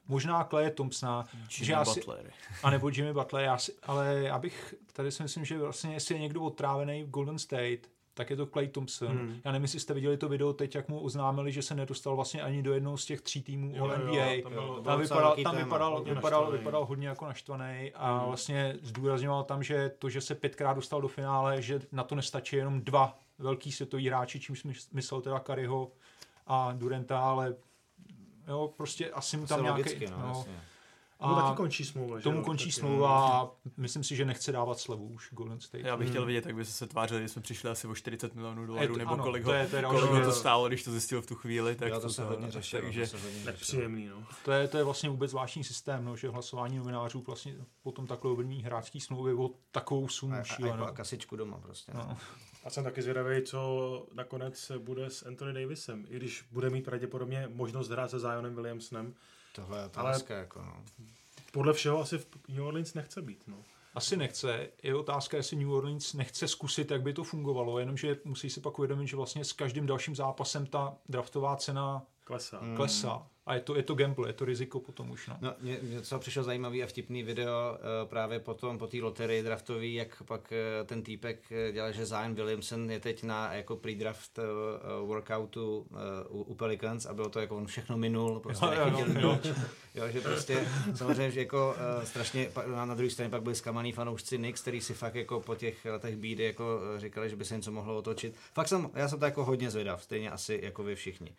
[0.08, 2.32] možná Clay Thompsona, že já si, Butler.
[2.64, 6.16] a nebo Jimmy Butler, já si, ale já bych tady si myslím, že vlastně jestli
[6.16, 9.08] je někdo otrávený v Golden State, tak je to Clay Thompson.
[9.08, 9.42] Hmm.
[9.44, 12.42] Já nevím, jestli jste viděli to video teď, jak mu oznámili, že se nedostal vlastně
[12.42, 14.32] ani do jednoho z těch tří týmů jo, NBA.
[14.32, 18.28] Jo, tam, bylo, tam, vypadal, tam vypadal, hodně vypadal, vypadal hodně jako naštvaný a hmm.
[18.28, 22.56] vlastně zdůrazňoval tam, že to, že se pětkrát dostal do finále, že na to nestačí
[22.56, 25.92] jenom dva velký světový hráči, čímž myslel teda Kariho
[26.48, 27.56] a Durenta, ale
[28.48, 30.06] jo, prostě asi mu tam nějaký...
[30.06, 30.46] No, no,
[31.22, 32.22] a taky končí smlouva.
[32.22, 32.44] Tomu že?
[32.44, 35.86] končí smlouva a myslím si, že nechce dávat slevu už Golden State.
[35.86, 36.28] Já bych chtěl hmm.
[36.28, 39.24] vidět, jak by se tvářili, že jsme přišli asi o 40 milionů dolarů, nebo ano,
[39.24, 41.76] kolik, to, je, to, je kolik to stálo, když to zjistil v tu chvíli.
[41.76, 42.82] Tak jo, to, to se hodně řešilo.
[42.82, 43.10] Takže
[43.46, 44.08] nepříjemný.
[44.08, 44.24] No.
[44.46, 48.32] To, je, to je vlastně vůbec zvláštní systém, no, že hlasování novinářů vlastně potom takhle
[48.32, 51.92] obrní hráčský smlouvy o takovou sumu a, a, jako a kasičku doma prostě.
[51.96, 52.18] No.
[52.64, 57.50] A jsem taky zvědavý, co nakonec bude s Anthony Davisem, i když bude mít pravděpodobně
[57.54, 59.14] možnost hrát se Zionem Williamsonem.
[59.52, 60.84] Tohle je otázka, ale jako no.
[61.52, 63.44] Podle všeho asi v New Orleans nechce být.
[63.48, 63.58] No.
[63.96, 64.70] Asi nechce.
[64.84, 68.80] Je otázka, jestli New Orleans nechce zkusit, jak by to fungovalo, jenomže musí si pak
[68.80, 72.62] uvědomit, že vlastně s každým dalším zápasem ta draftová cena klesá.
[72.76, 73.28] klesá.
[73.46, 75.28] A je to, je to gamble, je to riziko potom už.
[75.28, 78.98] No, no mě, mě co přišlo zajímavý a vtipný video uh, právě potom po té
[78.98, 83.54] loterii draftový, jak pak uh, ten týpek uh, dělal, že Zion Williamson je teď na
[83.54, 85.88] jako pre-draft uh, workoutu
[86.30, 89.40] uh, u, Pelicans a bylo to jako on všechno minul, prostě jo, jo, jo.
[89.96, 93.92] jo, že prostě samozřejmě, že jako uh, strašně na, na druhé straně pak byli zkamaný
[93.92, 97.56] fanoušci Knicks, který si fakt jako po těch letech bídy jako říkali, že by se
[97.56, 98.36] něco mohlo otočit.
[98.54, 101.36] Fakt jsem, já jsem to jako hodně zvědav, stejně asi jako vy všichni.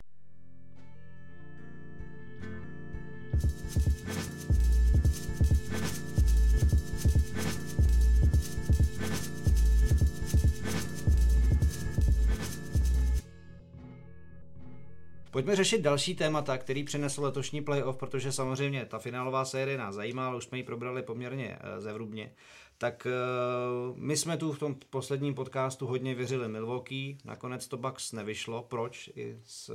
[15.32, 20.26] Pojďme řešit další témata, který přinesl letošní playoff, protože samozřejmě ta finálová série nás zajímá,
[20.26, 22.32] ale už jsme ji probrali poměrně eh, zevrubně.
[22.78, 28.12] Tak uh, my jsme tu v tom posledním podcastu hodně věřili Milwaukee, nakonec to Bucks
[28.12, 28.62] nevyšlo.
[28.62, 29.10] Proč?
[29.14, 29.70] I s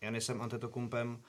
[0.00, 1.22] Janisem Antetokumpem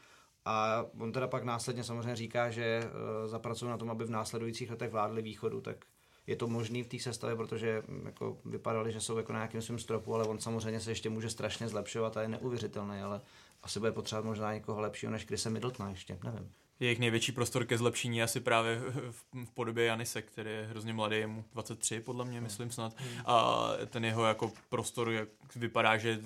[0.45, 2.83] a on teda pak následně samozřejmě říká, že
[3.25, 5.85] zapracují na tom, aby v následujících letech vládli východu, tak
[6.27, 9.61] je to možný v té sestavě, protože mm, jako vypadali, že jsou jako na nějakém
[9.61, 13.21] svém stropu, ale on samozřejmě se ještě může strašně zlepšovat a je neuvěřitelný, ale
[13.63, 16.51] asi bude potřebovat možná někoho lepšího než Krise Middletona ještě, nevím.
[16.79, 21.27] Jejich největší prostor ke zlepšení asi právě v, podobě Janise, který je hrozně mladý, je
[21.27, 22.93] mu 23 podle mě, myslím snad.
[22.97, 23.21] Hmm.
[23.25, 26.19] A ten jeho jako prostor jak vypadá, že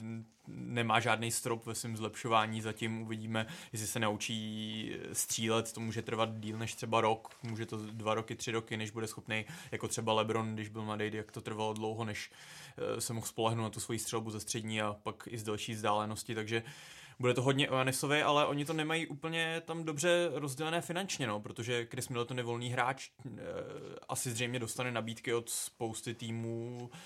[0.47, 6.39] nemá žádný strop ve svém zlepšování, zatím uvidíme, jestli se naučí střílet, to může trvat
[6.39, 10.13] díl než třeba rok, může to dva roky, tři roky, než bude schopný, jako třeba
[10.13, 12.31] Lebron, když byl mladý, jak to trvalo dlouho, než
[12.77, 15.73] eh, se mohl spolehnout na tu svoji střelbu ze střední a pak i z delší
[15.73, 16.63] vzdálenosti, takže
[17.19, 17.75] bude to hodně o
[18.25, 22.69] ale oni to nemají úplně tam dobře rozdělené finančně, no, protože Chris Middleton je volný
[22.69, 23.29] hráč, e,
[24.09, 26.97] asi zřejmě dostane nabídky od spousty týmů e,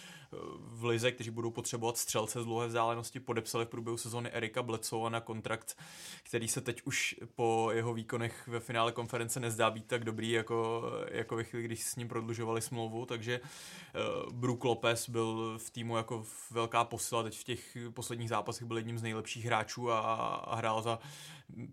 [0.58, 5.10] v lize, kteří budou potřebovat střelce z dlouhé vzdálenosti, podepsali v průběhu sezóny Erika Bledsoe
[5.10, 5.78] na kontrakt,
[6.24, 10.84] který se teď už po jeho výkonech ve finále konference nezdá být tak dobrý, jako,
[11.12, 15.98] jako ve chvíli, když s ním prodlužovali smlouvu, takže uh, Brook Lopez byl v týmu
[15.98, 20.56] jako velká posila, teď v těch posledních zápasech byl jedním z nejlepších hráčů a, a
[20.56, 21.00] hrál za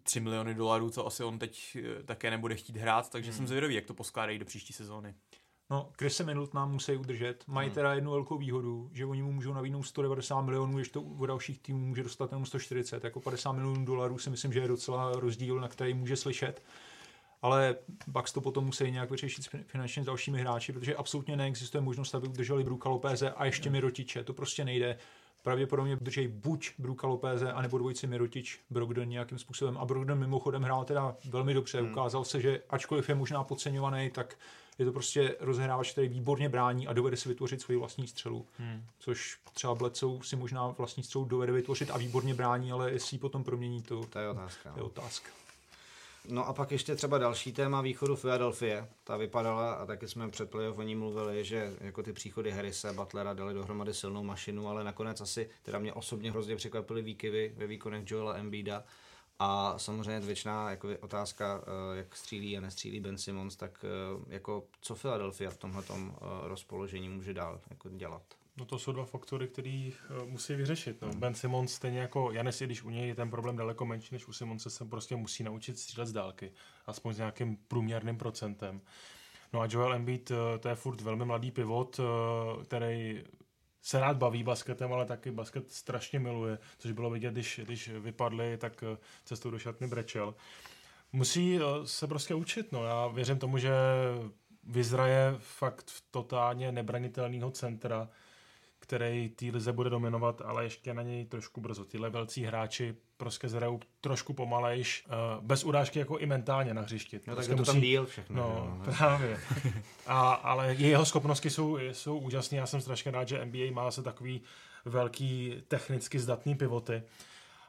[0.02, 3.36] 3 miliony dolarů, co asi on teď eh, také nebude chtít hrát, takže hmm.
[3.36, 5.14] jsem zvědavý, jak to poskládají do příští sezóny.
[5.70, 7.44] No, Chrise Middletona musí udržet.
[7.46, 7.74] Mají hmm.
[7.74, 11.58] teda jednu velkou výhodu, že oni mu můžou nabídnout 190 milionů, ještě to u dalších
[11.58, 13.04] týmů může dostat jenom 140.
[13.04, 16.62] Jako 50 milionů dolarů si myslím, že je docela rozdíl, na který může slyšet.
[17.42, 17.76] Ale
[18.06, 22.28] Bucks to potom musí nějak vyřešit finančně s dalšími hráči, protože absolutně neexistuje možnost, aby
[22.28, 24.24] udrželi Bruka Lopéze a ještě Mirotiče.
[24.24, 24.98] To prostě nejde
[25.42, 29.78] pravděpodobně drží buď Bruka Lopéze, anebo dvojici Mirotič Brogdon nějakým způsobem.
[29.78, 31.80] A Brogdon mimochodem hrál teda velmi dobře.
[31.80, 31.90] Hmm.
[31.90, 34.36] Ukázal se, že ačkoliv je možná podceňovaný, tak
[34.78, 38.46] je to prostě rozhrávač, který výborně brání a dovede si vytvořit svoji vlastní střelu.
[38.58, 38.84] Hmm.
[38.98, 43.18] Což třeba Blecou si možná vlastní střelu dovede vytvořit a výborně brání, ale jestli ji
[43.18, 44.72] potom promění, to, to je otázka.
[44.72, 45.30] To je otázka.
[46.28, 48.88] No a pak ještě třeba další téma východu Philadelphia.
[49.04, 52.92] Ta vypadala, a taky jsme před playoff o ní mluvili, že jako ty příchody Harrise,
[52.92, 57.66] Butlera dali dohromady silnou mašinu, ale nakonec asi, teda mě osobně hrozně překvapily výkyvy ve
[57.66, 58.84] výkonech Joela Embida.
[59.38, 64.64] A samozřejmě většiná jako otázka, eh, jak střílí a nestřílí Ben Simmons, tak eh, jako
[64.80, 66.04] co Philadelphia v tomhle eh,
[66.42, 68.22] rozpoložení může dál jako dělat?
[68.56, 71.02] No to jsou dva faktory, který uh, musí vyřešit.
[71.02, 71.08] No.
[71.08, 71.20] Hmm.
[71.20, 74.32] Ben Simons stejně jako Janis, když u něj je ten problém daleko menší než u
[74.32, 76.52] Simonse, se prostě musí naučit střílet z dálky,
[76.86, 78.80] aspoň s nějakým průměrným procentem.
[79.52, 82.00] No a Joel Embiid, to je furt velmi mladý pivot,
[82.64, 83.24] který
[83.82, 88.56] se rád baví basketem, ale taky basket strašně miluje, což bylo vidět, když, když vypadli,
[88.56, 88.84] tak
[89.24, 90.34] cestou do šatny brečel.
[91.12, 92.84] Musí se prostě učit, no.
[92.84, 93.72] Já věřím tomu, že
[94.64, 98.08] vyzraje fakt totálně nebranitelného centra,
[98.88, 101.84] který té lize bude dominovat, ale ještě na něj trošku brzo.
[101.84, 107.16] Tyhle velcí hráči prostě zhrajou trošku pomalejš, uh, bez urážky jako i mentálně na hřišti.
[107.16, 108.36] No tak prostě je to tam díl všechno.
[108.36, 108.92] No, jo.
[108.98, 109.40] právě.
[110.06, 112.58] A, ale jeho schopnosti jsou, jsou úžasné.
[112.58, 114.40] Já jsem strašně rád, že NBA má se takový
[114.84, 117.02] velký technicky zdatný pivoty.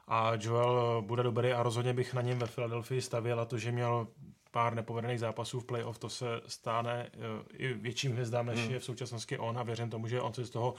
[0.08, 3.72] A Joel bude dobrý a rozhodně bych na něm ve Filadelfii stavěl a to, že
[3.72, 4.06] měl
[4.50, 7.18] pár nepovedených zápasů v playoff, to se stane eh,
[7.56, 8.70] i větším hvězdám, než Hmm.
[8.70, 10.74] je v současnosti on a věřím tomu, že on si z toho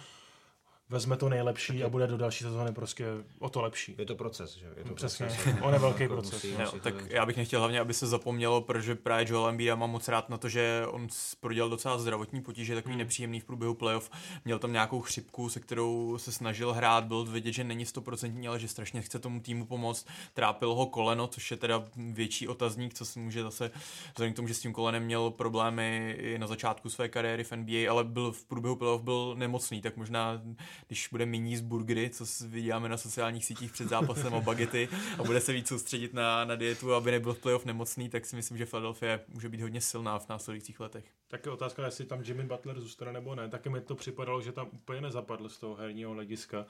[0.91, 3.05] vezme to nejlepší a bude do další sezóny prostě
[3.39, 3.95] o to lepší.
[3.97, 4.71] Je to proces, že jo?
[4.77, 5.25] Je to Přesně.
[5.25, 5.55] proces.
[5.61, 6.31] On je velký Jako proces.
[6.43, 9.89] musí- to tak já bych nechtěl hlavně, aby se zapomnělo, protože právě Joel Embiida mám
[9.89, 11.07] moc rád na to, že on
[11.39, 12.99] prodělal docela zdravotní potíže, takový Hmm.
[12.99, 14.09] nepříjemný v průběhu playoff.
[14.45, 18.59] Měl tam nějakou chřipku, se kterou se snažil hrát, byl vidět, že není stoprocentní, ale
[18.59, 20.07] že strašně chce tomu týmu pomoct.
[20.33, 23.71] Trápil ho koleno, což je teda větší otazník, co se může zase,
[24.13, 27.51] vzhledem k tomu, že s tím kolenem měl problémy i na začátku své kariéry v
[27.51, 30.41] NBA, ale byl v průběhu playoff byl nemocný, tak možná,
[30.87, 34.89] když bude miní z burgery, co vidíme na sociálních sítích před zápasem o bagety
[35.19, 38.35] a bude se víc soustředit na, na dietu, aby nebyl v playoff nemocný, tak si
[38.35, 41.05] myslím, že Philadelphia může být hodně silná v následujících letech.
[41.27, 43.49] Tak je otázka, jestli tam Jimmy Butler zůstane nebo ne.
[43.49, 46.65] Taky mi to připadalo, že tam úplně nezapadl z toho herního hlediska.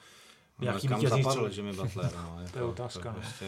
[0.59, 2.39] No, Jaký kam vítězný zapadl Jimmy Butler, no.
[2.53, 3.19] To je otázka, no.
[3.19, 3.45] prostě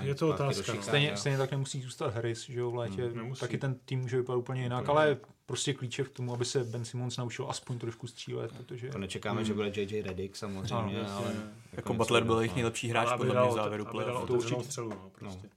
[0.00, 0.82] Je to otázka, no.
[0.82, 3.04] Stejně, stejně tak nemusí zůstat Harris, že jo, v létě.
[3.04, 3.40] Hmm, nemusí.
[3.40, 4.98] Taky ten tým může vypadat úplně jinak, Úplně.
[4.98, 8.88] ale prostě klíče k tomu, aby se Ben Simmons naučil aspoň trošku střílet, protože...
[8.88, 11.14] To nečekáme, že bude JJ Redick samozřejmě, jasně.
[11.14, 11.34] ale...
[11.72, 12.56] Jako něco Butler byl jejich no.
[12.56, 14.26] nejlepší hráč podle mě v závěru playoff.
[14.26, 14.62] to určitě.
[14.62, 15.48] střelu, no, prostě.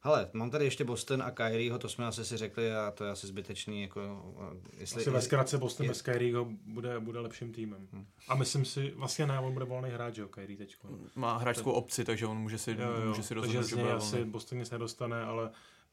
[0.00, 3.10] Hele, mám tady ještě Boston a Kyrieho, to jsme asi si řekli a to je
[3.10, 4.34] asi zbytečný, jako...
[4.78, 7.88] Jestli, Asi ve zkratce Boston je- bez Kyrieho bude, bude lepším týmem.
[8.28, 10.88] A myslím si, vlastně ne, on bude volný hráč, že jo, Kyrie teďko.
[11.14, 13.76] Má hráčskou opci, takže on může si, Jo, jo, může si takže rozhodnout, z že
[13.76, 14.24] bude asi.
[14.24, 15.50] Boston nic nedostane, ale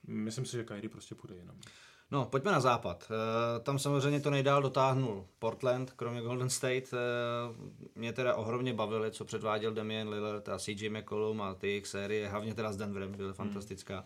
[0.07, 1.55] myslím si, že Kyrie prostě půjde jinam.
[2.11, 3.11] No, pojďme na západ.
[3.11, 6.93] E, tam samozřejmě to nejdál dotáhnul Portland, kromě Golden State.
[6.93, 6.97] E,
[7.95, 12.27] mě teda ohromně bavili, co předváděl Damian Lillard a CJ McCollum a ty jejich série,
[12.29, 13.17] hlavně teda s Denverem, Hmm.
[13.17, 14.05] byly fantastická.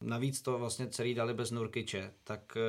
[0.00, 2.60] Navíc to vlastně celý dali bez Nurkiče, tak e,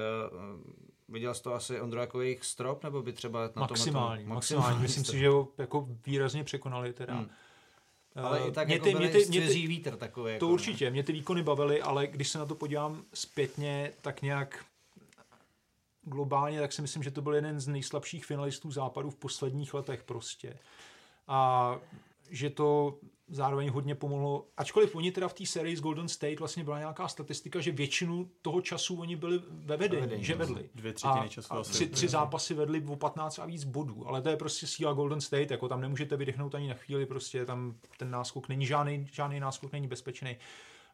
[1.09, 4.25] viděl jsi to asi Ondro jako jejich strop, nebo by třeba na tomhle to- maximální,
[4.25, 4.79] maximální.
[4.81, 7.13] Myslím si, že ho jako výrazně překonali teda.
[7.13, 7.29] Hmm.
[8.15, 10.25] Eh, Ale i tak mě jako ty- mě ty- mě ty- vítr takový.
[10.25, 14.21] To jako, určitě, mě ty výkony bavily, ale když se na to podívám zpětně, tak
[14.21, 14.65] nějak
[16.03, 20.03] globálně, tak si myslím, že to byl jeden z nejslabších finalistů západu v posledních letech
[20.03, 20.59] prostě.
[21.27, 21.79] A
[22.29, 26.63] že to zároveň hodně pomohlo, ačkoliv oni teda v té sérii s Golden State vlastně
[26.63, 30.39] byla nějaká statistika, že většinu toho času oni byli ve vedení, vedení, že no.
[30.39, 30.69] vedli.
[30.75, 31.71] Dvě třetiny a, času a asi.
[31.71, 35.21] tři, tři zápasy vedli o 15 a víc bodů, ale to je prostě síla Golden
[35.21, 39.39] State, jako tam nemůžete vydechnout ani na chvíli, prostě tam ten náskok není žádný, žádný
[39.39, 40.35] náskok není bezpečný.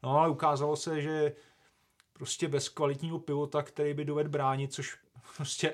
[0.04, 1.34] No ale ukázalo se, že
[2.18, 4.98] prostě bez kvalitního pivota, který by dovedl bránit, což
[5.38, 5.74] prostě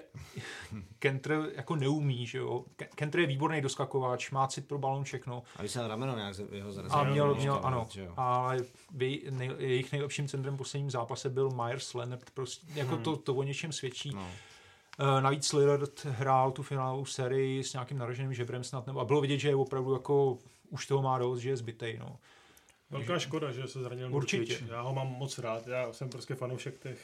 [0.99, 2.65] Kentr jako neumí, že jo.
[2.75, 5.43] Ke- Kentr je výborný doskakováč, má cit pro balon všechno.
[5.55, 6.99] A když se na rameno nějak jeho zarazil.
[6.99, 8.57] A měl, měl ano, ale
[8.91, 13.35] vy, nej, jejich nejlepším centrem v posledním zápase byl Myers Leonard, prostě, jako to, to
[13.35, 14.11] o něčem svědčí.
[14.15, 14.27] No.
[14.99, 19.21] Eh, Navíc Lillard hrál tu finálovou sérii s nějakým naraženým žebrem snad, nebo, a bylo
[19.21, 20.37] vidět, že je opravdu jako,
[20.69, 22.19] už toho má dost, že je zbytej, no.
[22.93, 24.53] Velká škoda, že se zranil Určitě.
[24.53, 24.69] Nurkic.
[24.69, 26.97] Já ho mám moc rád, já jsem prostě fanoušek těch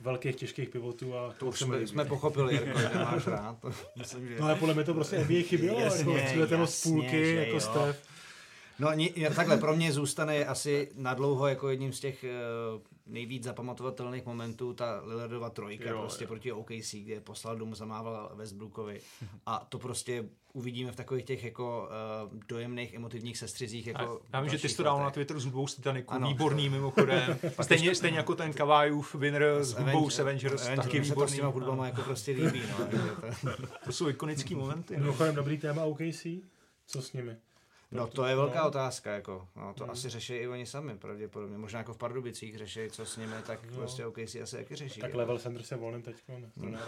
[0.00, 3.56] velkých, těžkých pivotů a To už jsme, jsme pochopili, Jirko, že máš rád.
[3.96, 4.36] Myslím, že...
[4.38, 7.34] No ale podle mě to prostě NBA chybělo, Jasně, jako přiletěnost z jasně, půlky, že
[7.34, 7.60] jako jo.
[7.60, 8.17] Steph.
[8.80, 12.24] No ni, takhle, pro mě zůstane asi nadlouho jako jedním z těch
[12.74, 16.28] uh, nejvíc zapamatovatelných momentů ta Lillardova trojka Jo, prostě jo.
[16.28, 19.00] proti OKC, kde je poslal domů, zamával Westbrookovi
[19.46, 21.88] a to prostě uvidíme v takových těch jako
[22.32, 25.14] uh, dojemných emotivních sestřizích jako A já vím, že ty jsi to dal na letech.
[25.14, 26.28] Twitter s hudbou z Titaniku, Ano.
[26.28, 27.38] výborný mimochodem.
[27.62, 31.32] stejně, stejně jako ten Kavajův winner s hudbou z Avengers, taky Avengers se to s
[31.32, 31.36] výborný.
[31.36, 32.86] těma hudbama jako prostě líbí, no.
[32.86, 34.94] to, To jsou ikonický momenty.
[34.96, 35.00] No.
[35.00, 36.26] Mimochodem dobrý téma OKC,
[36.86, 37.36] co s nimi?
[37.90, 38.68] No to je velká No.
[38.68, 39.48] otázka, jako.
[39.56, 39.90] No, to Hmm.
[39.92, 41.58] asi řeší i oni sami, pravděpodobně.
[41.58, 43.76] Možná jako v Pardubicích řeší, co s nimi, tak No.
[43.76, 45.00] prostě OKC asi taky řeší.
[45.00, 45.18] Tak jako.
[45.18, 46.16] level Sanders je volný teď?
[46.60, 46.78] To ne,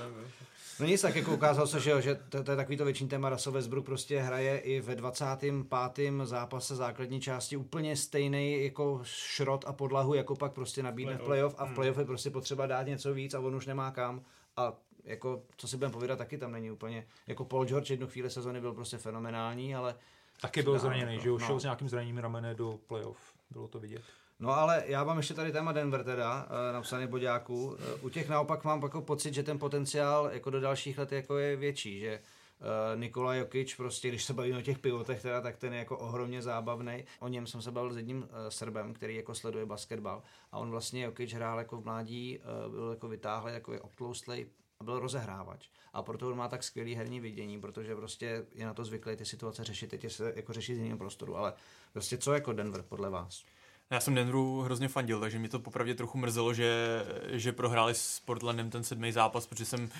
[0.80, 3.08] No nic, tak jako ukázalo se, že, jo, že to, to, je takový to větší
[3.08, 3.28] téma.
[3.28, 6.26] Russell Westbrook prostě hraje i ve 25.
[6.26, 11.26] zápase základní části úplně stejný jako šrot a podlahu, jako pak prostě nabídne v Playoff.
[11.26, 11.74] playoff a v Hmm.
[11.74, 14.22] playoff je prostě potřeba dát něco víc a on už nemá kam
[14.56, 14.72] a
[15.04, 18.60] jako, co si budeme povídat, taky tam není úplně, jako Paul George jednu chvíli sezony
[18.60, 19.94] byl prostě fenomenální, ale
[20.40, 21.46] Taky byl zraněný, že jo, no.
[21.46, 23.32] šel s nějakým zraněním ramene do playoff.
[23.50, 24.02] Bylo to vidět.
[24.40, 27.76] No ale já mám ještě tady téma Denver teda, eh, napsaný boďáků.
[27.78, 31.38] Eh, U těch naopak mám jako pocit, že ten potenciál jako do dalších let jako
[31.38, 35.56] je větší, že eh, Nikola Jokic, prostě když se bavíme o těch pivotech teda, tak
[35.56, 37.04] ten je jako ohromně zábavný.
[37.20, 40.22] O něm jsem se bavil s jedním Srbem, který jako sleduje basketbal
[40.52, 42.38] a on vlastně Jokic hrál jako v mládí,
[42.70, 44.46] byl jako vytáhlý, jako je obtloustlej
[44.80, 45.68] a byl rozehrávač.
[45.92, 49.24] A proto on má tak skvělý herní vidění, protože prostě je na to zvyklý ty
[49.24, 51.36] situace řešit, teď se jako řešit z jiného prostoru.
[51.36, 51.52] Ale
[51.92, 53.44] prostě co jako Denver podle vás?
[53.92, 58.20] Já jsem Denveru hrozně fandil, takže mě to popravdě trochu mrzelo, že, že prohráli s
[58.20, 59.90] Portlandem ten sedmý zápas, protože jsem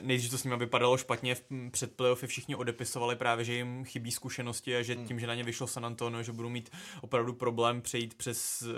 [0.00, 4.10] nejdřív to s nimi vypadalo špatně, v, před playoffy všichni odepisovali právě, že jim chybí
[4.10, 5.06] zkušenosti a že hmm.
[5.06, 8.68] tím, že na ně vyšlo San Antonio, že budou mít opravdu problém přejít přes uh,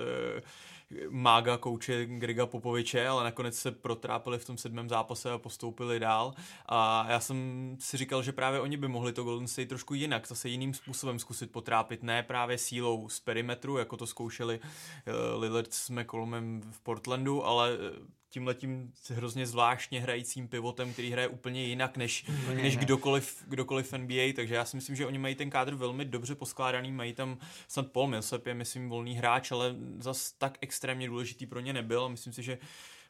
[1.08, 6.34] mága kouče Grega Popoviče, ale nakonec se protrápili v tom sedmém zápase a postoupili dál.
[6.66, 10.28] A já jsem si říkal, že právě oni by mohli to Golden State trošku jinak,
[10.28, 15.72] zase jiným způsobem zkusit potrápit, ne právě sílou z perimetru, jako to zkoušeli eh, Lillard
[15.74, 21.96] s McCollumem v Portlandu, ale eh, tímhletím hrozně zvláštně hrajícím pivotem, který hraje úplně jinak
[21.96, 25.50] než, úplně než kdokoliv, kdokoliv v NBA, takže já si myslím, že oni mají ten
[25.50, 30.32] kádr velmi dobře poskládaný, mají tam snad Paul Millsap je myslím volný hráč, ale zas
[30.32, 32.58] tak extrémně důležitý pro ně nebyl a myslím si, že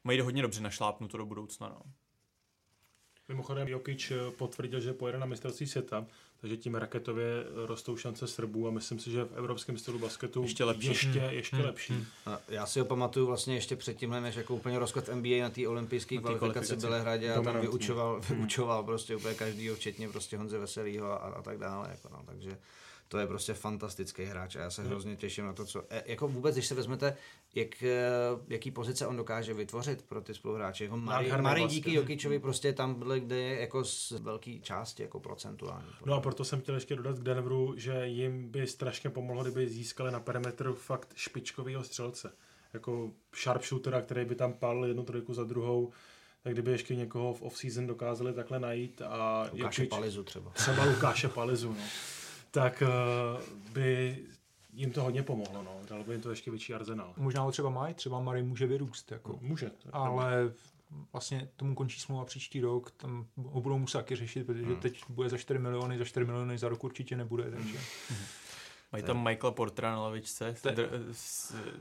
[0.04, 1.68] mají hodně dobře našlápnuto do budoucna.
[1.68, 1.82] No.
[3.28, 6.06] Mimochodem Jokic potvrdil, že pojede na mistrovství světa
[6.40, 10.64] takže tím raketově rostou šance Srbů a myslím si, že v evropském stylu basketu ještě
[10.64, 10.88] lepší.
[10.88, 11.30] Ještě, hmm.
[11.30, 11.64] ještě hmm.
[11.64, 11.92] lepší.
[11.92, 12.04] Hmm.
[12.26, 15.68] A já si ho pamatuju vlastně ještě předtím, než jako úplně rozklad NBA na té
[15.68, 18.38] olympijské kvalifikaci v Belehradě a tam vyučoval, hmm.
[18.38, 21.88] vyučoval prostě úplně každýho, včetně prostě Honze Veselýho a, a tak dále.
[21.90, 22.58] Jako no, takže
[23.08, 25.84] to je prostě fantastický hráč a já se hrozně těším na to, co...
[25.90, 27.16] E, jako vůbec, když se vezmete,
[27.54, 28.10] jak, e,
[28.48, 30.84] jaký pozice on dokáže vytvořit pro ty spoluhráče.
[30.84, 31.94] Jako Mari, Mari díky vlastně.
[31.94, 35.88] Jokičovi prostě tam byl, kde je jako z velké části, jako procentuální.
[36.06, 39.68] No a proto jsem chtěl ještě dodat k Denveru, že jim by strašně pomohlo, kdyby
[39.68, 42.32] získali na perimetru fakt špičkového střelce.
[42.72, 43.10] Jako
[43.42, 45.92] sharpshootera, který by tam pálil jednu trojku za druhou,
[46.42, 49.48] tak kdyby ještě někoho v off-season dokázali takhle najít a...
[49.52, 50.50] Lukáše Jokic, Palizu třeba.
[50.50, 51.84] Třeba Lukáše Palizu, no
[52.50, 54.18] tak uh, by
[54.72, 55.80] jim to hodně pomohlo, no.
[55.88, 57.14] Dalo by jim to ještě větší arzenál.
[57.16, 59.38] Možná ho třeba mají, třeba Mary může vyrůst, jako.
[59.42, 59.70] Může.
[59.92, 60.52] Ale
[61.12, 64.76] vlastně tomu končí smlouva příští rok, tam ho budou muset taky řešit, protože hmm.
[64.76, 67.78] teď bude za 4 miliony, za 4 miliony za rok určitě nebude, takže...
[68.08, 68.18] Hmm.
[68.92, 70.74] Mají tam Michaela Portera na lavičce, Te...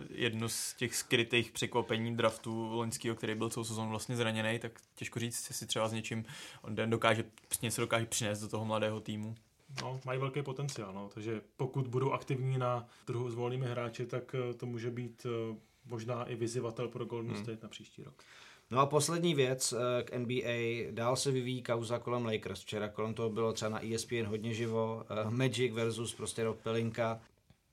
[0.10, 5.20] jedno z těch skrytých překvapení draftu loňského, který byl celou sezónu vlastně zraněný, tak těžko
[5.20, 6.26] říct, jestli třeba s něčím
[6.62, 7.24] on dokáže,
[7.62, 9.36] něco dokáže přinést do toho mladého týmu
[9.82, 14.36] no, mají velký potenciál, no, takže pokud budou aktivní na trhu s volnými hráči, tak
[14.36, 17.44] eh, to může být eh, možná i vyzivatel pro Golden hmm.
[17.44, 18.24] State na příští rok.
[18.72, 20.92] No a poslední věc eh, k NBA.
[20.92, 22.62] Dál se vyvíjí kauza kolem Lakers.
[22.62, 25.06] Včera kolem toho bylo třeba na ESPN hodně živo.
[25.30, 27.22] Magic versus prostě Rob Pelinka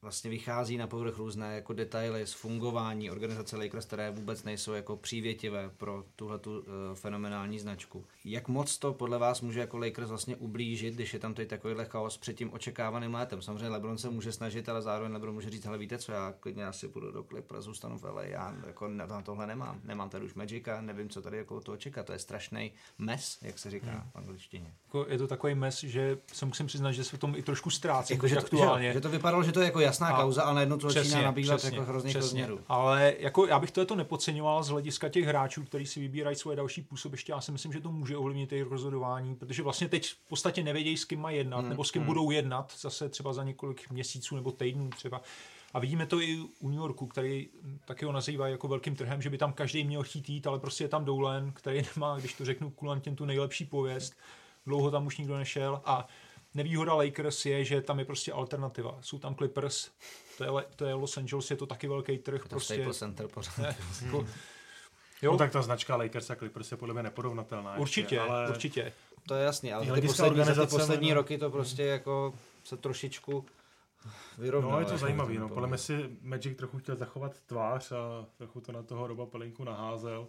[0.05, 4.97] vlastně vychází na povrch různé jako detaily z fungování organizace Lakers, které vůbec nejsou jako
[4.97, 6.65] přívětivé pro tuhle tu uh,
[6.95, 8.05] fenomenální značku.
[8.25, 11.85] Jak moc to podle vás může jako Lakers vlastně ublížit, když je tam teď takovýhle
[11.85, 13.43] chaos před tím očekávaným létem?
[13.43, 16.67] Samozřejmě LeBron se může snažit, ale zároveň LeBron může říct, hele víte co, já klidně
[16.67, 19.81] asi půjdu do Clippers, zůstanu v LA, já jako na tohle nemám.
[19.85, 22.07] Nemám tady už Magica, nevím, co tady jako to čekat.
[22.07, 24.11] To je strašný mes, jak se říká hmm.
[24.13, 24.75] v angličtině.
[24.85, 27.71] Jako je to takový mes, že se musím přiznat, že se v tom i trošku
[27.71, 28.15] ztrácí.
[28.15, 28.89] Jako, že, to, aktuálně.
[28.89, 31.23] Že, že, to vypadalo, že to je jako jasná a kauza, ale najednou to začíná
[31.23, 32.61] nabývat přesně, jako hrozných rozměrů.
[32.69, 36.57] Ale jako já bych to, to nepodceňoval z hlediska těch hráčů, kteří si vybírají svoje
[36.57, 37.33] další působiště.
[37.33, 40.97] Já si myslím, že to může ovlivnit jejich rozhodování, protože vlastně teď v podstatě nevědějí,
[40.97, 42.07] s kým mají jednat, hmm, nebo s kým hmm.
[42.07, 45.23] budou jednat zase třeba za několik měsíců nebo týdnů třeba.
[45.75, 47.49] A vidíme to i u New Yorku, který
[47.85, 50.85] taky ho nazývá jako velkým trhem, že by tam každý měl chtít jít, ale prostě
[50.85, 54.15] je tam Doulen, který nemá, když to řeknu kulantně, tu nejlepší pověst.
[54.67, 56.09] Dlouho tam už nikdo nešel a
[56.55, 58.99] nevýhoda Lakers je, že tam je prostě alternativa.
[59.01, 59.91] Jsou tam Clippers,
[60.39, 62.43] to je, to je Los Angeles, je to taky velký trh.
[62.43, 62.75] To prostě.
[62.75, 63.59] Staples Center pořád.
[63.59, 64.29] Ne, jako, hmm.
[65.23, 65.33] jo.
[65.33, 67.77] No tak ta značka Lakers a Clippers je podle mě neporovnatelná.
[67.77, 68.49] Určitě, ještě, ale...
[68.49, 68.93] určitě.
[69.29, 71.15] To je jasný, ale ty poslední, za ty poslední no.
[71.15, 73.47] roky to prostě jako se trošičku
[74.39, 74.75] vyrovnalo.
[74.75, 75.49] No je to jako zajímavé, no.
[75.49, 79.65] podle mě si Magic trochu chtěl zachovat tvář a trochu to na toho Roba Pelinku
[79.65, 80.29] naházel.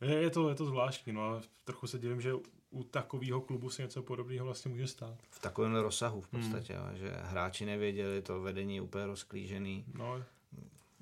[0.00, 2.32] Je, je, to, je to zvláštní, no a trochu se divím, že
[2.72, 5.18] u takového klubu se něco podobného vlastně může stát.
[5.30, 6.96] V takovém rozsahu v podstatě, hmm.
[6.96, 9.84] že hráči nevěděli, to vedení je úplně rozklížený.
[9.94, 10.24] No,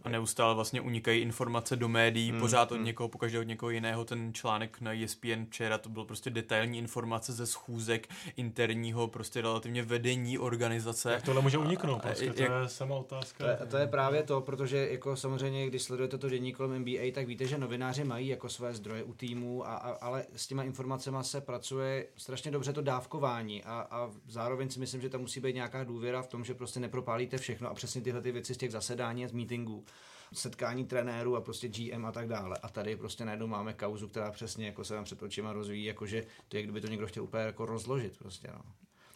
[0.03, 2.85] a neustále vlastně unikají informace do médií, mm, pořád od mm.
[2.85, 4.05] někoho, pokaždé od někoho jiného.
[4.05, 9.83] Ten článek na ESPN včera, to byl prostě detailní informace ze schůzek interního, prostě relativně
[9.83, 11.13] vedení organizace.
[11.13, 13.45] Jak tohle může uniknout, prostě, jak, to je sama otázka.
[13.45, 17.13] To je, to je právě to, protože jako samozřejmě, když sledujete to denní kolem NBA,
[17.13, 20.63] tak víte, že novináři mají jako své zdroje u týmu, a, a, ale s těma
[20.63, 25.41] informacemi se pracuje strašně dobře to dávkování a, a zároveň si myslím, že tam musí
[25.41, 28.57] být nějaká důvěra v tom, že prostě nepropálíte všechno a přesně tyhle ty věci z
[28.57, 29.85] těch zasedání a z meetingů
[30.33, 32.57] setkání trenérů a prostě GM a tak dále.
[32.62, 36.22] A tady prostě najednou máme kauzu, která přesně jako se vám před očima rozvíjí, jakože
[36.49, 38.61] to je, kdyby to někdo chtěl úplně jako rozložit prostě, no.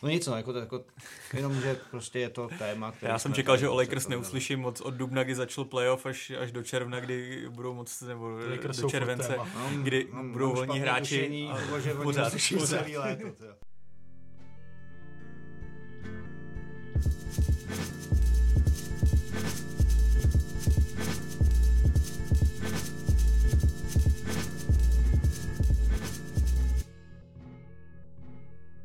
[0.03, 0.85] No nic, no, jako, to, jako
[1.35, 2.93] jenom, že prostě je to téma.
[2.93, 6.07] který Já jsem čekal, že o prostě Lakers neuslyším moc od dubna, kdy začal playoff,
[6.07, 9.37] až, až do června, kdy budou moc, nebo Lakers jsou do července.
[9.37, 11.19] Mám- kdy mám- budou volní hráči.
[11.19, 12.79] tušení, a- nebo že oni pořád, neslyší pořád.
[12.79, 13.27] celý léto.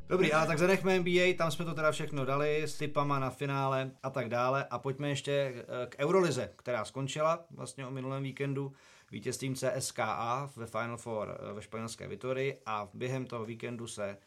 [0.10, 3.91] Dobrý, ale tak zanechme NBA, tam jsme to teda všechno dali, s typama na finále
[4.03, 4.66] a tak dále.
[4.70, 8.74] A pojďme ještě eh, k Eurolize, která skončila vlastně o minulém víkendu
[9.12, 14.18] vítězstvím CSKA ve Final Four eh, ve španělské Vitorii a během toho víkendu se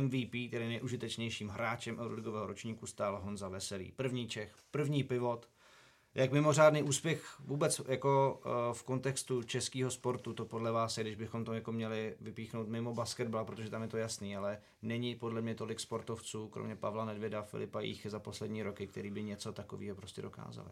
[0.00, 3.92] MVP, tedy nejužitečnějším hráčem Euroligového ročníku, stal Honza Veselý.
[3.92, 5.48] První Čech, první pivot,
[6.16, 11.16] jak mimořádný úspěch vůbec jako eh, v kontextu českého sportu to podle vás je, když
[11.16, 15.42] bychom to jako měli vypíchnout mimo basketbal, protože tam je to jasný, ale není podle
[15.42, 19.96] mě tolik sportovců, kromě Pavla Nedvěda, Filipa Jíchy za poslední roky, který by něco takového
[19.96, 20.68] prostě dokázali.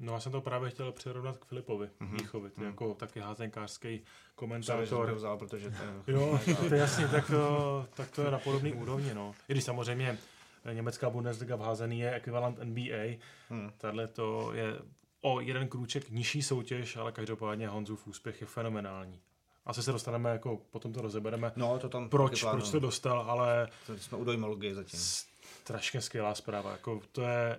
[0.00, 2.20] No já jsem to právě chtěl přirovnat k Filipovi mm-hmm.
[2.20, 4.00] Jíchovi, je jako taky házenkářský
[4.34, 5.08] komentátor.
[5.08, 8.72] to vzal, protože to Jo, to je jasně, tak, to- tak to je na podobné
[8.72, 9.14] úrovni.
[9.14, 9.34] No.
[9.48, 10.18] I když samozřejmě
[10.72, 13.18] německá Bundesliga v házený je ekvivalent NBA,
[13.50, 13.72] Hmm.
[13.78, 14.78] Tahle to je
[15.20, 19.20] o jeden krůček nižší soutěž, ale každopádně Honzův úspěch je fenomenální.
[19.66, 23.68] Asi se dostaneme, jako potom to rozebereme, No, to tam proč, proč to dostal, ale
[23.86, 25.00] To jsme u dojmologie zatím.
[25.00, 26.70] strašně skvělá zpráva.
[26.72, 27.58] Jako to je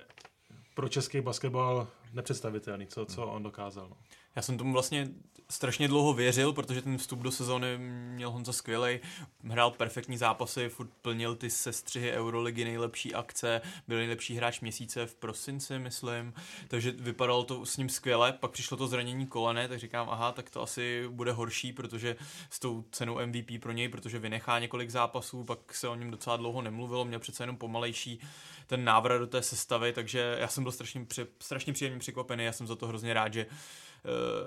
[0.73, 3.87] pro český basketbal nepředstavitelný, co, co on dokázal.
[3.89, 3.97] No.
[4.35, 5.07] Já jsem tomu vlastně
[5.51, 7.77] strašně dlouho věřil, protože ten vstup do sezóny
[8.15, 8.99] měl Honza skvělej,
[9.43, 15.15] hrál perfektní zápasy, furt plnil ty sestřihy Euroligy, nejlepší akce, byl nejlepší hráč měsíce v
[15.15, 16.33] prosinci, myslím,
[16.67, 20.49] takže vypadalo to s ním skvěle, pak přišlo to zranění kolene, tak říkám, aha, tak
[20.49, 22.15] to asi bude horší, protože
[22.49, 26.37] s tou cenou MVP pro něj, protože vynechá několik zápasů, pak se o něm docela
[26.37, 28.19] dlouho nemluvilo, měl přece jenom pomalejší
[28.67, 32.51] ten návrat do té sestavy, takže já jsem byl strašně, při, strašně příjemně překvapený, já
[32.51, 33.45] jsem za to hrozně rád, že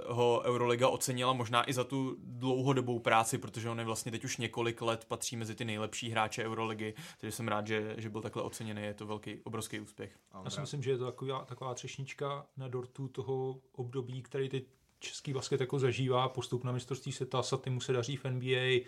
[0.09, 4.37] ho Euroliga ocenila možná i za tu dlouhodobou práci, protože on je vlastně teď už
[4.37, 8.43] několik let patří mezi ty nejlepší hráče Euroligy, takže jsem rád, že, že byl takhle
[8.43, 10.13] oceněný, je to velký, obrovský úspěch.
[10.45, 14.65] Já si myslím, že je to taková, taková třešnička na dortu toho období, který teď
[14.99, 18.87] český basket jako zažívá, postup na mistrovství světa, Saty mu se daří v NBA,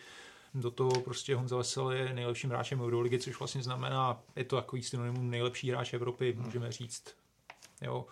[0.54, 4.82] do toho prostě Honza Vesel je nejlepším hráčem Euroligy, což vlastně znamená, je to takový
[4.82, 7.04] synonymum nejlepší hráč Evropy, můžeme říct.
[7.82, 8.06] Jo,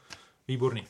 [0.48, 0.86] výborný.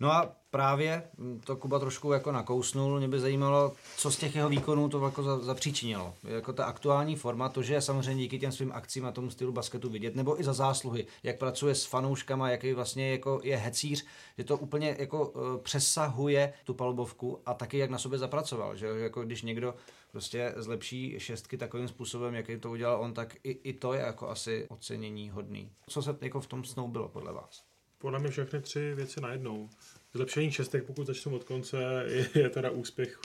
[0.00, 4.34] No a právě mm, to Kuba trošku jako nakousnul, mě by zajímalo, co z těch
[4.34, 6.14] jeho výkonů to jako za, zapříčinilo.
[6.24, 9.52] Jako ta aktuální forma, to, že je samozřejmě díky těm svým akcím a tomu stylu
[9.52, 14.06] basketu vidět, nebo i za zásluhy, jak pracuje s fanouškama, jaký vlastně jako je hecíř,
[14.38, 18.86] že to úplně jako uh, přesahuje tu palubovku a taky jak na sobě zapracoval, že
[18.86, 19.74] jako když někdo
[20.12, 24.28] prostě zlepší šestky takovým způsobem, jaký to udělal on, tak i, i to je jako
[24.28, 25.72] asi ocenění hodný.
[25.88, 27.73] Co se jako v tom snou bylo podle vás?
[27.98, 29.68] Podle mě všechny tři věci najednou.
[30.14, 33.18] Zlepšení šestek, pokud začnu od konce, je, je teda úspěch,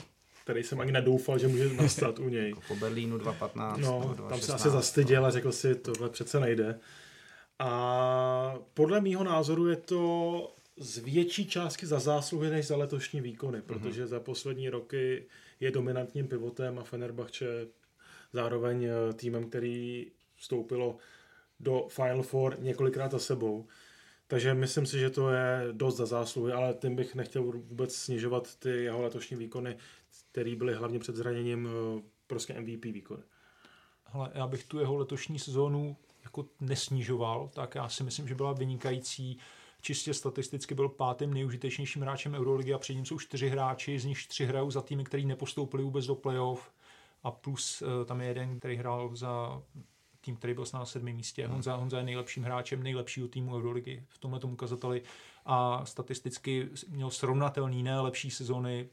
[0.44, 2.54] který jsem ani nedoufal, že může nastat u něj.
[2.68, 4.28] Po Berlínu 2.15 nebo No, 2.16.
[4.28, 6.80] tam se asi zastyděl a řekl si, tohle přece nejde.
[7.58, 13.62] A podle mýho názoru je to z větší částky za zásluhy než za letošní výkony,
[13.62, 15.26] protože za poslední roky
[15.60, 17.44] je dominantním pivotem a Fenerbahce
[18.32, 20.06] zároveň eh, týmem, který
[20.36, 20.96] vstoupilo
[21.60, 23.66] do Final Four několikrát za sebou.
[24.30, 28.56] Takže myslím si, že to je dost za zásluhy, ale tím bych nechtěl vůbec snižovat
[28.56, 29.76] ty jeho letošní výkony,
[30.30, 33.22] které byly hlavně před zraněním eh, prostě MVP výkony.
[34.04, 38.52] Hele, já bych tu jeho letošní sezónu jako nesnižoval, tak já si myslím, že byla
[38.52, 39.38] vynikající.
[39.80, 44.26] Čistě statisticky byl pátým nejužitečnějším hráčem Euroligy a před ním jsou čtyři hráči, z nich
[44.26, 46.72] tři hrajou za týmy, který nepostoupili vůbec do playoff
[47.22, 49.62] a plus eh, tam je jeden, který hrál za
[50.20, 51.46] tým, který byl na sedmém místě.
[51.46, 55.02] Honza, Honza je nejlepším hráčem nejlepšího týmu Euroligy v tomhle ukazateli
[55.52, 58.88] a statisticky měl srovnatelný, ne lepší sezóny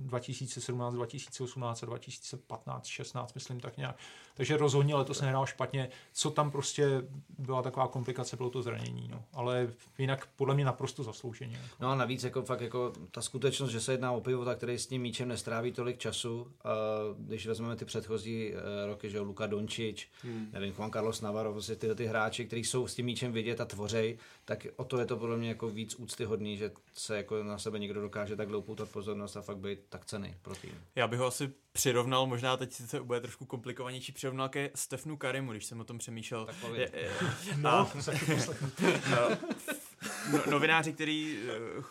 [0.00, 3.96] 2017, 2018 a 2015, 16, myslím tak nějak.
[4.34, 5.88] Takže rozhodně letos nehrál špatně.
[6.12, 7.02] Co tam prostě
[7.38, 9.08] byla taková komplikace, bylo to zranění.
[9.08, 9.24] No.
[9.32, 11.56] Ale jinak podle mě naprosto zaslouženě.
[11.56, 11.76] Jako.
[11.80, 14.86] No a navíc jako fakt jako ta skutečnost, že se jedná o pivota, který s
[14.86, 16.70] tím míčem nestráví tolik času, a
[17.18, 20.48] když vezmeme ty předchozí eh, roky, že jo, Luka Dončič, hmm.
[20.52, 23.64] nevím, Juan Carlos Navarro, prostě tyhle ty hráči, kteří jsou s tím míčem vidět a
[23.64, 27.58] tvořej, tak o to je to podle mě jako víc úctyhodný, že se jako na
[27.58, 30.80] sebe někdo dokáže takhle upoutat pozornost a fakt být tak cený pro tým.
[30.94, 35.52] Já bych ho asi přirovnal, možná teď se bude trošku komplikovanější, přirovnal ke Stefnu Karimu,
[35.52, 36.46] když jsem o tom přemýšlel.
[36.46, 36.56] Tak.
[36.74, 37.10] Je, je,
[37.56, 37.86] No, a,
[40.32, 41.82] no, novináři, kteří eh,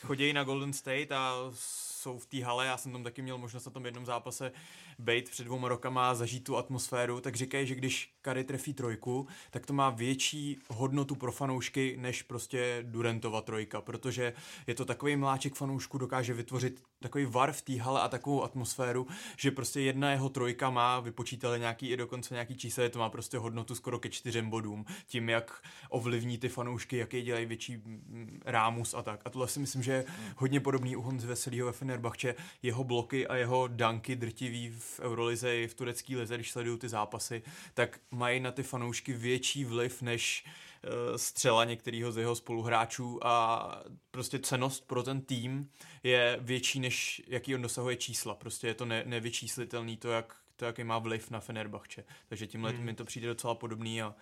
[0.00, 3.64] chodí na Golden State a jsou v té hale, já jsem tam taky měl možnost
[3.66, 4.52] na tom jednom zápase
[5.00, 9.26] být před dvouma rokama a zažít tu atmosféru, tak říkají, že když Kary trefí trojku,
[9.50, 14.32] tak to má větší hodnotu pro fanoušky než prostě Durentova trojka, protože
[14.66, 19.06] je to takový mláček fanoušků, dokáže vytvořit takový var v té hale a takovou atmosféru,
[19.36, 23.38] že prostě jedna jeho trojka má, vypočítali nějaký i dokonce nějaký čísel, to má prostě
[23.38, 28.94] hodnotu skoro ke čtyřem bodům, tím jak ovlivní ty fanoušky, jaký dělají větší mm, rámus
[28.94, 29.20] a tak.
[29.24, 30.04] A tohle si myslím, že je
[30.36, 35.56] hodně podobný u Honzy Veselýho ve Fenerbahče, jeho bloky a jeho danky drtivý v Eurolize
[35.56, 37.42] i v turecké lize, když sledují ty zápasy,
[37.74, 43.68] tak mají na ty fanoušky větší vliv než eh, střela některého z jeho spoluhráčů a
[44.10, 45.70] prostě cenost pro ten tým
[46.02, 48.34] je větší, než jaký on dosahuje čísla.
[48.34, 52.04] Prostě je to ne, nevyčíslitelný to, jak to, jaký má vliv na Fenerbahče.
[52.28, 52.84] Takže tímhle hmm.
[52.84, 54.14] mi to přijde docela podobný a,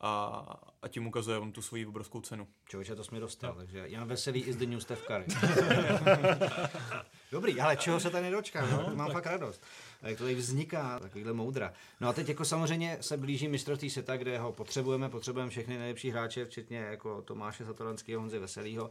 [0.00, 0.42] a,
[0.82, 2.48] a tím ukazuje on tu svoji obrovskou cenu.
[2.68, 3.56] Člověče, to jsme dostal, no.
[3.56, 5.26] takže Jan Veselý is the new Steph Curry.
[7.32, 9.14] Dobrý, ale čeho se tady nedočkám, no, mám tak.
[9.14, 9.62] fakt radost
[10.02, 11.72] jak to tady vzniká, takovýhle moudra.
[12.00, 16.10] No a teď jako samozřejmě se blíží mistrovství světa, kde ho potřebujeme, potřebujeme všechny nejlepší
[16.10, 18.90] hráče, včetně jako Tomáše Satoranského, Honzy Veselýho.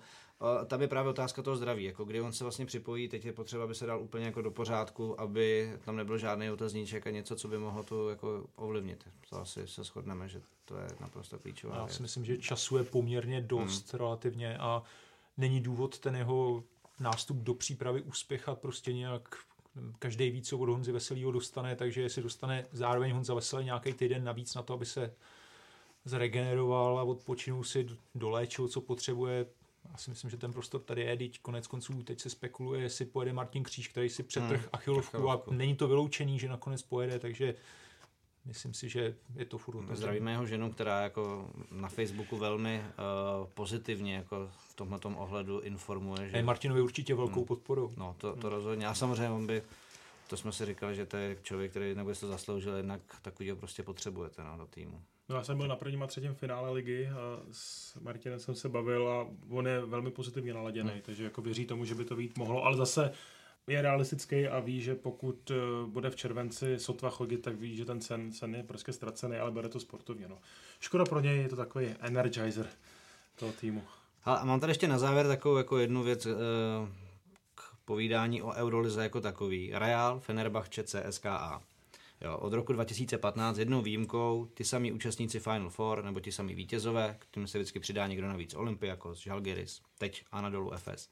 [0.68, 3.64] Tam je právě otázka toho zdraví, jako kdy on se vlastně připojí, teď je potřeba,
[3.64, 7.48] aby se dal úplně jako do pořádku, aby tam nebyl žádný otazníček a něco, co
[7.48, 9.08] by mohlo to jako ovlivnit.
[9.30, 11.78] To asi se shodneme, že to je naprosto klíčové.
[11.78, 14.00] Já si myslím, že času je poměrně dost hmm.
[14.00, 14.84] relativně a
[15.38, 16.64] není důvod ten jeho
[17.00, 19.36] nástup do přípravy uspěchat prostě nějak
[20.00, 24.24] každý ví, co od Honzy Veselýho dostane, takže jestli dostane zároveň Honza Veselý nějaký týden
[24.24, 25.14] navíc na to, aby se
[26.06, 29.46] zregeneroval a odpočinul si, doléčil, co potřebuje.
[29.96, 33.06] Já si myslím, že ten prostor tady je, teď konec konců teď se spekuluje, jestli
[33.06, 37.20] pojede Martin Kříž, který si přetrh hmm, achilovku a není to vyloučený, že nakonec pojede,
[37.20, 37.56] takže
[38.46, 39.96] myslím si, že je to furt.
[39.96, 46.30] Zdravíme jeho ženu, která jako na Facebooku velmi uh, pozitivně jako v tomhle ohledu informuje.
[46.30, 46.38] Že...
[46.38, 47.46] Je Martinovi určitě velkou hmm.
[47.46, 47.94] podporou.
[47.98, 48.56] No, to, to hmm.
[48.56, 48.88] rozhodně.
[48.88, 49.64] A samozřejmě on by,
[50.28, 53.84] to jsme si říkali, že to je člověk, který nebo to zasloužil, jednak takový prostě
[53.84, 55.02] potřebujete no, do týmu.
[55.30, 58.70] No já jsem byl na prvním a třetím finále ligy a s Martinem jsem se
[58.70, 61.02] bavil a on je velmi pozitivně naladěný, hmm.
[61.02, 63.12] takže jako věří tomu, že by to být mohlo, ale zase
[63.68, 65.56] je realistický a ví, že pokud eh,
[65.88, 69.52] bude v červenci sotva chodit, tak ví, že ten cen, cen je prostě ztracený, ale
[69.52, 70.28] bude to sportovně.
[70.28, 70.38] No.
[70.80, 72.68] Škoda pro něj, je to takový energizer
[73.36, 73.84] toho týmu.
[74.26, 76.32] A mám tady ještě na závěr takovou jako jednu věc eh,
[77.56, 79.72] k povídání o Eurolize jako takový.
[79.74, 81.62] Real, Fenerbahce, CSKA.
[82.26, 87.16] Jo, od roku 2015 jednou výjimkou ty samý účastníci Final Four nebo ti samý vítězové,
[87.20, 91.10] k tomu se vždycky přidá někdo navíc Olympiakos, Žalgiris, teď Anadolu FS.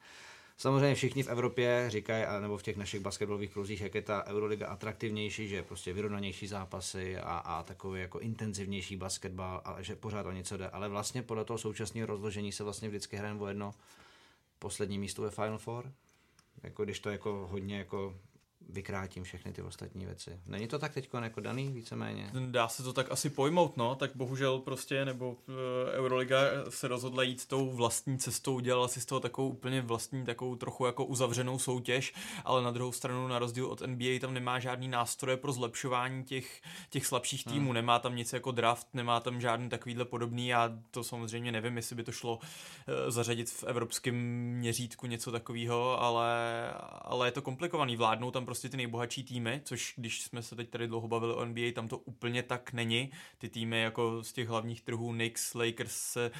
[0.57, 4.67] Samozřejmě všichni v Evropě říkají, nebo v těch našich basketbalových kruzích, jak je ta Euroliga
[4.67, 10.25] atraktivnější, že je prostě vyrovnanější zápasy a, a takový jako intenzivnější basketbal a že pořád
[10.25, 10.69] o něco jde.
[10.69, 13.73] Ale vlastně podle toho současného rozložení se vlastně vždycky hrajeme o jedno
[14.59, 15.91] poslední místo ve Final Four.
[16.63, 18.15] Jako když to jako hodně jako
[18.69, 20.39] vykrátím všechny ty ostatní věci.
[20.45, 22.31] Není to tak teď jako daný víceméně?
[22.45, 25.55] Dá se to tak asi pojmout, no, tak bohužel prostě, nebo uh,
[25.91, 26.37] Euroliga
[26.69, 30.85] se rozhodla jít tou vlastní cestou, udělala si z toho takovou úplně vlastní, takovou trochu
[30.85, 32.13] jako uzavřenou soutěž,
[32.45, 36.61] ale na druhou stranu na rozdíl od NBA tam nemá žádný nástroje pro zlepšování těch,
[36.89, 37.73] těch slabších týmů, hmm.
[37.73, 41.95] nemá tam nic jako draft, nemá tam žádný takovýhle podobný, já to samozřejmě nevím, jestli
[41.95, 42.41] by to šlo uh,
[43.07, 44.15] zařadit v evropském
[44.57, 46.33] měřítku něco takového, ale,
[47.01, 50.69] ale je to komplikovaný, vládnou tam prostě ty nejbohatší týmy, což když jsme se teď
[50.69, 53.11] tady dlouho bavili o NBA, tam to úplně tak není.
[53.37, 56.31] Ty týmy jako z těch hlavních trhů Knicks, Lakers se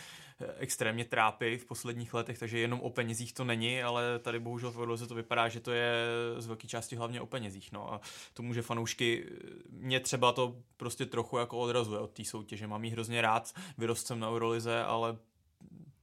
[0.41, 4.71] eh, extrémně trápí v posledních letech, takže jenom o penězích to není, ale tady bohužel
[4.71, 5.93] v Orloze to vypadá, že to je
[6.37, 7.71] z velké části hlavně o penězích.
[7.71, 8.01] No a
[8.33, 9.25] to může fanoušky,
[9.69, 12.67] mě třeba to prostě trochu jako odrazuje od té soutěže.
[12.67, 15.17] Mám jí hrozně rád, vyrost jsem na Eurolize, ale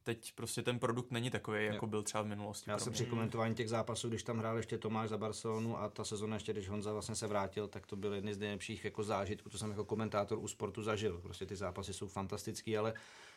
[0.03, 2.70] teď prostě ten produkt není takový, jako byl třeba v minulosti.
[2.70, 6.05] Já jsem při komentování těch zápasů, když tam hrál ještě Tomáš za Barcelonu a ta
[6.05, 9.51] sezona ještě, když Honza vlastně se vrátil, tak to byl jedny z nejlepších jako zážitků,
[9.51, 11.20] co jsem jako komentátor u sportu zažil.
[11.22, 12.94] Prostě ty zápasy jsou fantastický, ale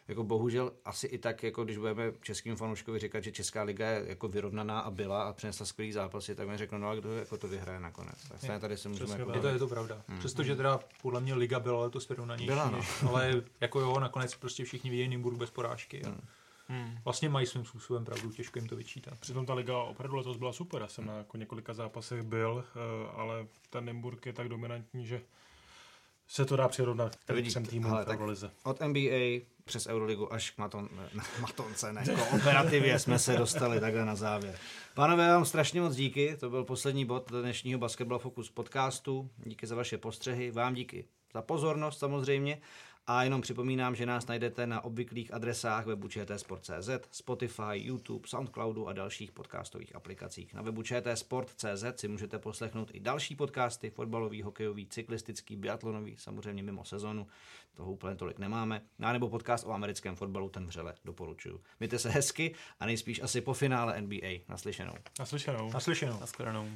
[0.07, 4.03] jako bohužel asi i tak, jako když budeme českým fanouškovi říkat, že Česká liga je
[4.07, 7.37] jako vyrovnaná a byla a přinesla skvělý zápasy, tak mi řeknu, no a kdo jako
[7.37, 8.15] to vyhraje nakonec.
[8.29, 9.31] Tak je, tady se můžeme jako...
[9.33, 10.03] je, to, je to pravda.
[10.07, 10.19] Hmm.
[10.19, 12.81] Přestože teda podle mě liga byla letos vyrovnanější, byla, no.
[13.07, 16.01] ale jako jo, nakonec prostě všichni vidějí Nymburk bez porážky.
[16.05, 16.21] Hmm.
[16.67, 16.97] Hmm.
[17.03, 19.19] Vlastně mají svým způsobem pravdu, těžko jim to vyčítat.
[19.19, 23.11] Přitom ta liga opravdu letos byla super, já jsem na jako několika zápasech byl, eh,
[23.15, 25.21] ale ten Nymburk je tak dominantní, že
[26.27, 28.51] se to dá přirovnat k třem týmům v Eurolize.
[28.63, 32.03] Od NBA přes Euroligu až k maton, ne, matonce, ne,
[32.35, 34.57] operativě jsme se dostali takhle na závěr.
[34.93, 39.29] Pánové, vám strašně moc díky, to byl poslední bod dnešního Basketball Focus podcastu.
[39.37, 42.61] Díky za vaše postřehy, vám díky za pozornost samozřejmě
[43.07, 48.93] A jenom připomínám, že nás najdete na obvyklých adresách webu čtsport.cz, Spotify, YouTube, Soundcloudu a
[48.93, 50.53] dalších podcastových aplikacích.
[50.53, 56.85] Na webu čtsport.cz si můžete poslechnout i další podcasty, fotbalový, hokejový, cyklistický, biatlonový, samozřejmě mimo
[56.85, 57.27] sezonu,
[57.73, 61.61] toho úplně tolik nemáme, a nebo podcast o americkém fotbalu, ten vřele doporučuju.
[61.79, 64.27] Mějte se hezky a nejspíš asi po finále NBA.
[64.49, 64.93] Naslyšenou.
[65.19, 65.71] Naslyšenou.
[65.71, 66.19] Naslyšenou.
[66.19, 66.69] Naschledanou.